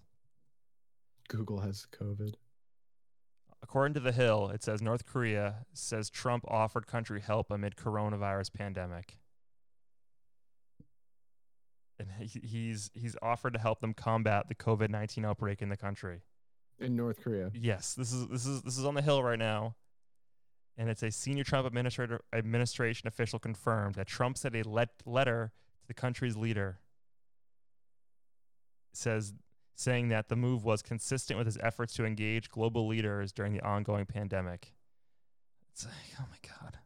Google 1.29 1.61
has 1.61 1.87
COVID. 1.91 2.35
According 3.63 3.95
to 3.95 3.99
The 3.99 4.11
Hill, 4.11 4.49
it 4.49 4.63
says 4.63 4.81
North 4.81 5.05
Korea 5.05 5.65
says 5.73 6.09
Trump 6.09 6.43
offered 6.47 6.85
country 6.85 7.21
help 7.21 7.49
amid 7.49 7.75
coronavirus 7.75 8.53
pandemic. 8.53 9.17
And 11.97 12.09
he, 12.19 12.39
he's 12.45 12.91
he's 12.93 13.15
offered 13.21 13.53
to 13.53 13.59
help 13.59 13.79
them 13.79 13.93
combat 13.93 14.49
the 14.49 14.55
COVID 14.55 14.89
nineteen 14.89 15.23
outbreak 15.23 15.61
in 15.61 15.69
the 15.69 15.77
country. 15.77 16.23
In 16.77 16.95
North 16.97 17.21
Korea. 17.21 17.51
Yes, 17.53 17.93
this 17.93 18.11
is 18.11 18.27
this 18.27 18.45
is 18.45 18.61
this 18.63 18.77
is 18.77 18.85
on 18.85 18.95
the 18.95 19.01
Hill 19.01 19.23
right 19.23 19.39
now, 19.39 19.75
and 20.77 20.89
it's 20.89 21.03
a 21.03 21.09
senior 21.09 21.45
Trump 21.45 21.65
administrator 21.65 22.19
administration 22.33 23.07
official 23.07 23.39
confirmed 23.39 23.95
that 23.95 24.07
Trump 24.07 24.37
sent 24.37 24.55
a 24.57 24.63
let, 24.67 24.89
letter 25.05 25.53
to 25.81 25.87
the 25.87 25.93
country's 25.93 26.35
leader. 26.35 26.79
Says 28.91 29.33
saying 29.75 30.09
that 30.09 30.27
the 30.27 30.35
move 30.35 30.65
was 30.65 30.81
consistent 30.81 31.37
with 31.37 31.45
his 31.45 31.57
efforts 31.61 31.93
to 31.93 32.05
engage 32.05 32.49
global 32.49 32.87
leaders 32.87 33.31
during 33.31 33.53
the 33.53 33.61
ongoing 33.61 34.05
pandemic. 34.05 34.73
It's 35.71 35.85
like, 35.85 35.93
oh 36.19 36.25
my 36.29 36.37
god, 36.61 36.77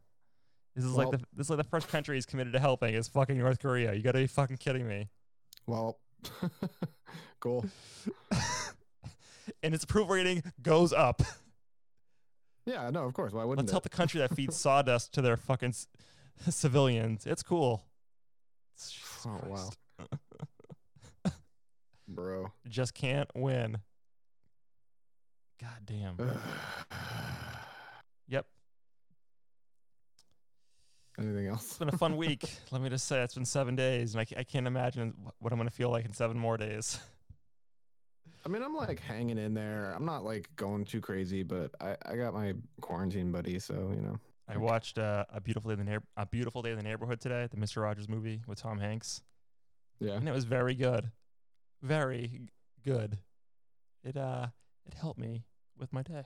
this 0.76 0.84
is 0.84 0.92
like 0.94 1.10
the 1.10 1.18
this 1.34 1.46
is 1.46 1.50
like 1.50 1.58
the 1.58 1.64
first 1.64 1.88
country 1.88 2.16
he's 2.16 2.26
committed 2.26 2.52
to 2.52 2.58
helping 2.60 2.94
is 2.94 3.08
fucking 3.08 3.38
North 3.38 3.58
Korea. 3.60 3.92
You 3.94 4.02
got 4.02 4.12
to 4.12 4.18
be 4.18 4.26
fucking 4.26 4.58
kidding 4.58 4.86
me. 4.86 5.08
Well, 5.66 5.98
cool. 7.40 7.66
and 9.62 9.74
its 9.74 9.84
approval 9.84 10.14
rating 10.14 10.42
goes 10.62 10.92
up. 10.92 11.22
Yeah, 12.66 12.90
no, 12.90 13.04
of 13.04 13.14
course. 13.14 13.32
Why 13.32 13.44
wouldn't 13.44 13.66
Let's 13.66 13.72
it? 13.72 13.74
help 13.74 13.82
the 13.84 13.88
country 13.88 14.20
that 14.20 14.34
feeds 14.34 14.56
sawdust 14.60 15.12
to 15.14 15.22
their 15.22 15.36
fucking 15.36 15.72
c- 15.72 15.86
civilians. 16.50 17.26
It's 17.26 17.42
cool. 17.42 17.84
Jesus 18.78 19.26
Oh, 19.26 19.38
wow. 19.46 19.70
Bro. 22.08 22.52
Just 22.68 22.94
can't 22.94 23.28
win. 23.34 23.78
God 25.60 25.78
damn. 25.84 26.16
Yep. 28.28 28.46
Anything 31.20 31.46
It's 31.46 31.52
else? 31.68 31.78
been 31.78 31.88
a 31.88 31.96
fun 31.98 32.16
week. 32.16 32.44
Let 32.70 32.80
me 32.82 32.88
just 32.88 33.06
say, 33.06 33.22
it's 33.22 33.34
been 33.34 33.44
seven 33.44 33.76
days, 33.76 34.14
and 34.14 34.20
I, 34.22 34.40
I 34.40 34.42
can't 34.44 34.66
imagine 34.66 35.14
what 35.38 35.52
I'm 35.52 35.58
going 35.58 35.68
to 35.68 35.74
feel 35.74 35.90
like 35.90 36.04
in 36.06 36.12
seven 36.12 36.38
more 36.38 36.56
days. 36.56 36.98
I 38.44 38.48
mean, 38.48 38.62
I'm 38.62 38.74
like 38.74 39.00
hanging 39.00 39.36
in 39.36 39.52
there. 39.52 39.92
I'm 39.94 40.06
not 40.06 40.24
like 40.24 40.48
going 40.56 40.84
too 40.86 41.00
crazy, 41.02 41.42
but 41.42 41.72
I, 41.80 41.96
I 42.06 42.16
got 42.16 42.32
my 42.32 42.54
quarantine 42.80 43.30
buddy, 43.30 43.58
so 43.58 43.74
you 43.94 44.00
know. 44.00 44.18
I 44.48 44.56
watched 44.56 44.98
uh, 44.98 45.26
a 45.32 45.40
beautiful 45.40 45.68
day 45.68 45.74
in 45.80 45.86
the 45.86 45.92
Neigh- 45.92 46.04
a 46.16 46.26
beautiful 46.26 46.62
day 46.62 46.70
in 46.70 46.76
the 46.76 46.82
neighborhood 46.82 47.20
today, 47.20 47.46
the 47.50 47.58
Mister 47.58 47.82
Rogers 47.82 48.08
movie 48.08 48.40
with 48.46 48.58
Tom 48.60 48.78
Hanks, 48.78 49.20
Yeah. 50.00 50.14
and 50.14 50.26
it 50.28 50.32
was 50.32 50.44
very 50.44 50.74
good, 50.74 51.10
very 51.82 52.48
good. 52.82 53.18
It 54.02 54.16
uh 54.16 54.46
it 54.86 54.94
helped 54.94 55.20
me 55.20 55.44
with 55.78 55.92
my 55.92 56.02
day 56.02 56.24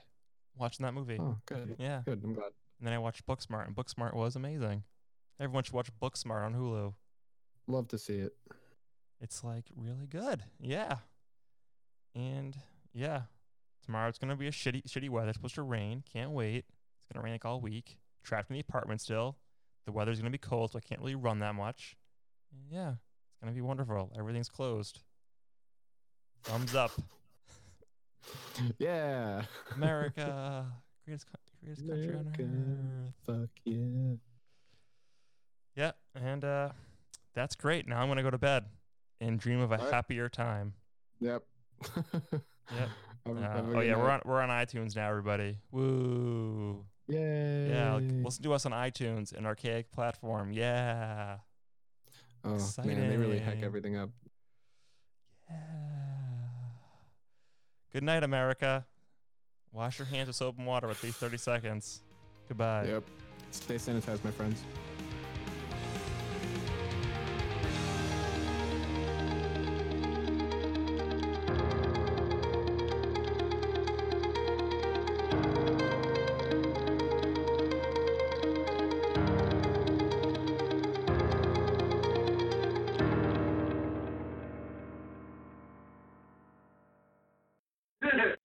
watching 0.56 0.84
that 0.86 0.94
movie. 0.94 1.18
Oh, 1.20 1.36
good. 1.46 1.74
Yeah, 1.78 2.02
Good. 2.06 2.20
I'm 2.24 2.32
glad. 2.34 2.52
And 2.78 2.86
then 2.86 2.92
I 2.94 2.98
watched 2.98 3.26
Booksmart, 3.26 3.66
and 3.66 3.74
Booksmart 3.76 4.14
was 4.14 4.36
amazing. 4.36 4.82
Everyone 5.40 5.64
should 5.64 5.74
watch 5.74 5.88
Booksmart 6.02 6.44
on 6.44 6.54
Hulu. 6.54 6.94
Love 7.66 7.88
to 7.88 7.98
see 7.98 8.14
it. 8.14 8.32
It's 9.20 9.42
like 9.42 9.64
really 9.76 10.06
good. 10.06 10.42
Yeah. 10.60 10.96
And 12.14 12.56
yeah, 12.92 13.22
tomorrow 13.84 14.08
it's 14.08 14.18
gonna 14.18 14.36
be 14.36 14.46
a 14.48 14.52
shitty 14.52 14.84
shitty 14.88 15.08
weather. 15.10 15.28
It's 15.30 15.38
supposed 15.38 15.54
to 15.56 15.62
rain. 15.62 16.02
Can't 16.12 16.30
wait. 16.30 16.64
It's 16.66 17.12
gonna 17.12 17.24
rain 17.24 17.32
like 17.34 17.44
all 17.44 17.60
week. 17.60 17.98
Trapped 18.22 18.50
in 18.50 18.54
the 18.54 18.60
apartment 18.60 19.00
still. 19.00 19.36
The 19.86 19.92
weather's 19.92 20.18
gonna 20.18 20.30
be 20.30 20.38
cold, 20.38 20.72
so 20.72 20.78
I 20.78 20.80
can't 20.80 21.00
really 21.00 21.14
run 21.16 21.40
that 21.40 21.54
much. 21.54 21.96
And 22.52 22.62
yeah, 22.70 22.90
it's 22.90 23.40
gonna 23.42 23.52
be 23.52 23.60
wonderful. 23.62 24.12
Everything's 24.16 24.48
closed. 24.48 25.00
Thumbs 26.44 26.74
up, 26.74 26.90
Yeah. 28.78 29.42
America, 29.74 30.66
greatest 31.04 31.26
co- 31.26 31.38
greatest 31.64 31.86
country 31.88 32.14
on 32.14 32.20
America. 32.20 32.42
earth. 32.42 33.12
Fuck 33.26 33.50
yeah. 33.64 34.14
Yeah, 35.76 35.92
and 36.14 36.44
uh, 36.44 36.68
that's 37.34 37.56
great. 37.56 37.88
Now 37.88 38.00
I'm 38.00 38.08
gonna 38.08 38.22
go 38.22 38.30
to 38.30 38.38
bed 38.38 38.64
and 39.20 39.38
dream 39.40 39.60
of 39.60 39.72
a 39.72 39.78
All 39.78 39.84
right. 39.84 39.92
happier 39.94 40.28
time. 40.28 40.74
Yep. 41.20 41.42
Yep. 41.86 42.08
Have- 42.66 42.90
Uh, 43.26 43.40
have 43.40 43.66
a 43.66 43.70
oh 43.70 43.72
good 43.74 43.86
yeah, 43.86 43.96
we're 43.96 44.10
on 44.10 44.20
we're 44.26 44.40
on 44.42 44.48
iTunes 44.50 44.94
now, 44.96 45.08
everybody. 45.08 45.56
Woo! 45.70 46.84
Yay. 47.08 47.68
Yeah, 47.70 47.94
like, 47.94 48.04
listen 48.22 48.42
to 48.42 48.52
us 48.52 48.64
on 48.66 48.72
iTunes, 48.72 49.32
an 49.36 49.46
archaic 49.46 49.90
platform. 49.92 50.52
Yeah, 50.52 51.38
oh 52.44 52.58
man, 52.84 53.08
they 53.10 53.16
really 53.16 53.38
heck 53.38 53.62
everything 53.62 53.96
up. 53.96 54.10
yeah. 55.50 55.56
Good 57.92 58.02
night, 58.02 58.22
America. 58.24 58.84
Wash 59.74 59.98
your 59.98 60.06
hands 60.06 60.28
with 60.28 60.36
soap 60.36 60.56
and 60.56 60.66
water 60.66 60.88
at 60.88 61.02
least 61.02 61.16
thirty 61.16 61.36
seconds. 61.36 62.00
Goodbye. 62.48 62.86
Yep. 62.86 63.02
Stay 63.50 63.74
sanitized, 63.74 64.24
my 64.24 64.30
friends. 64.30 64.62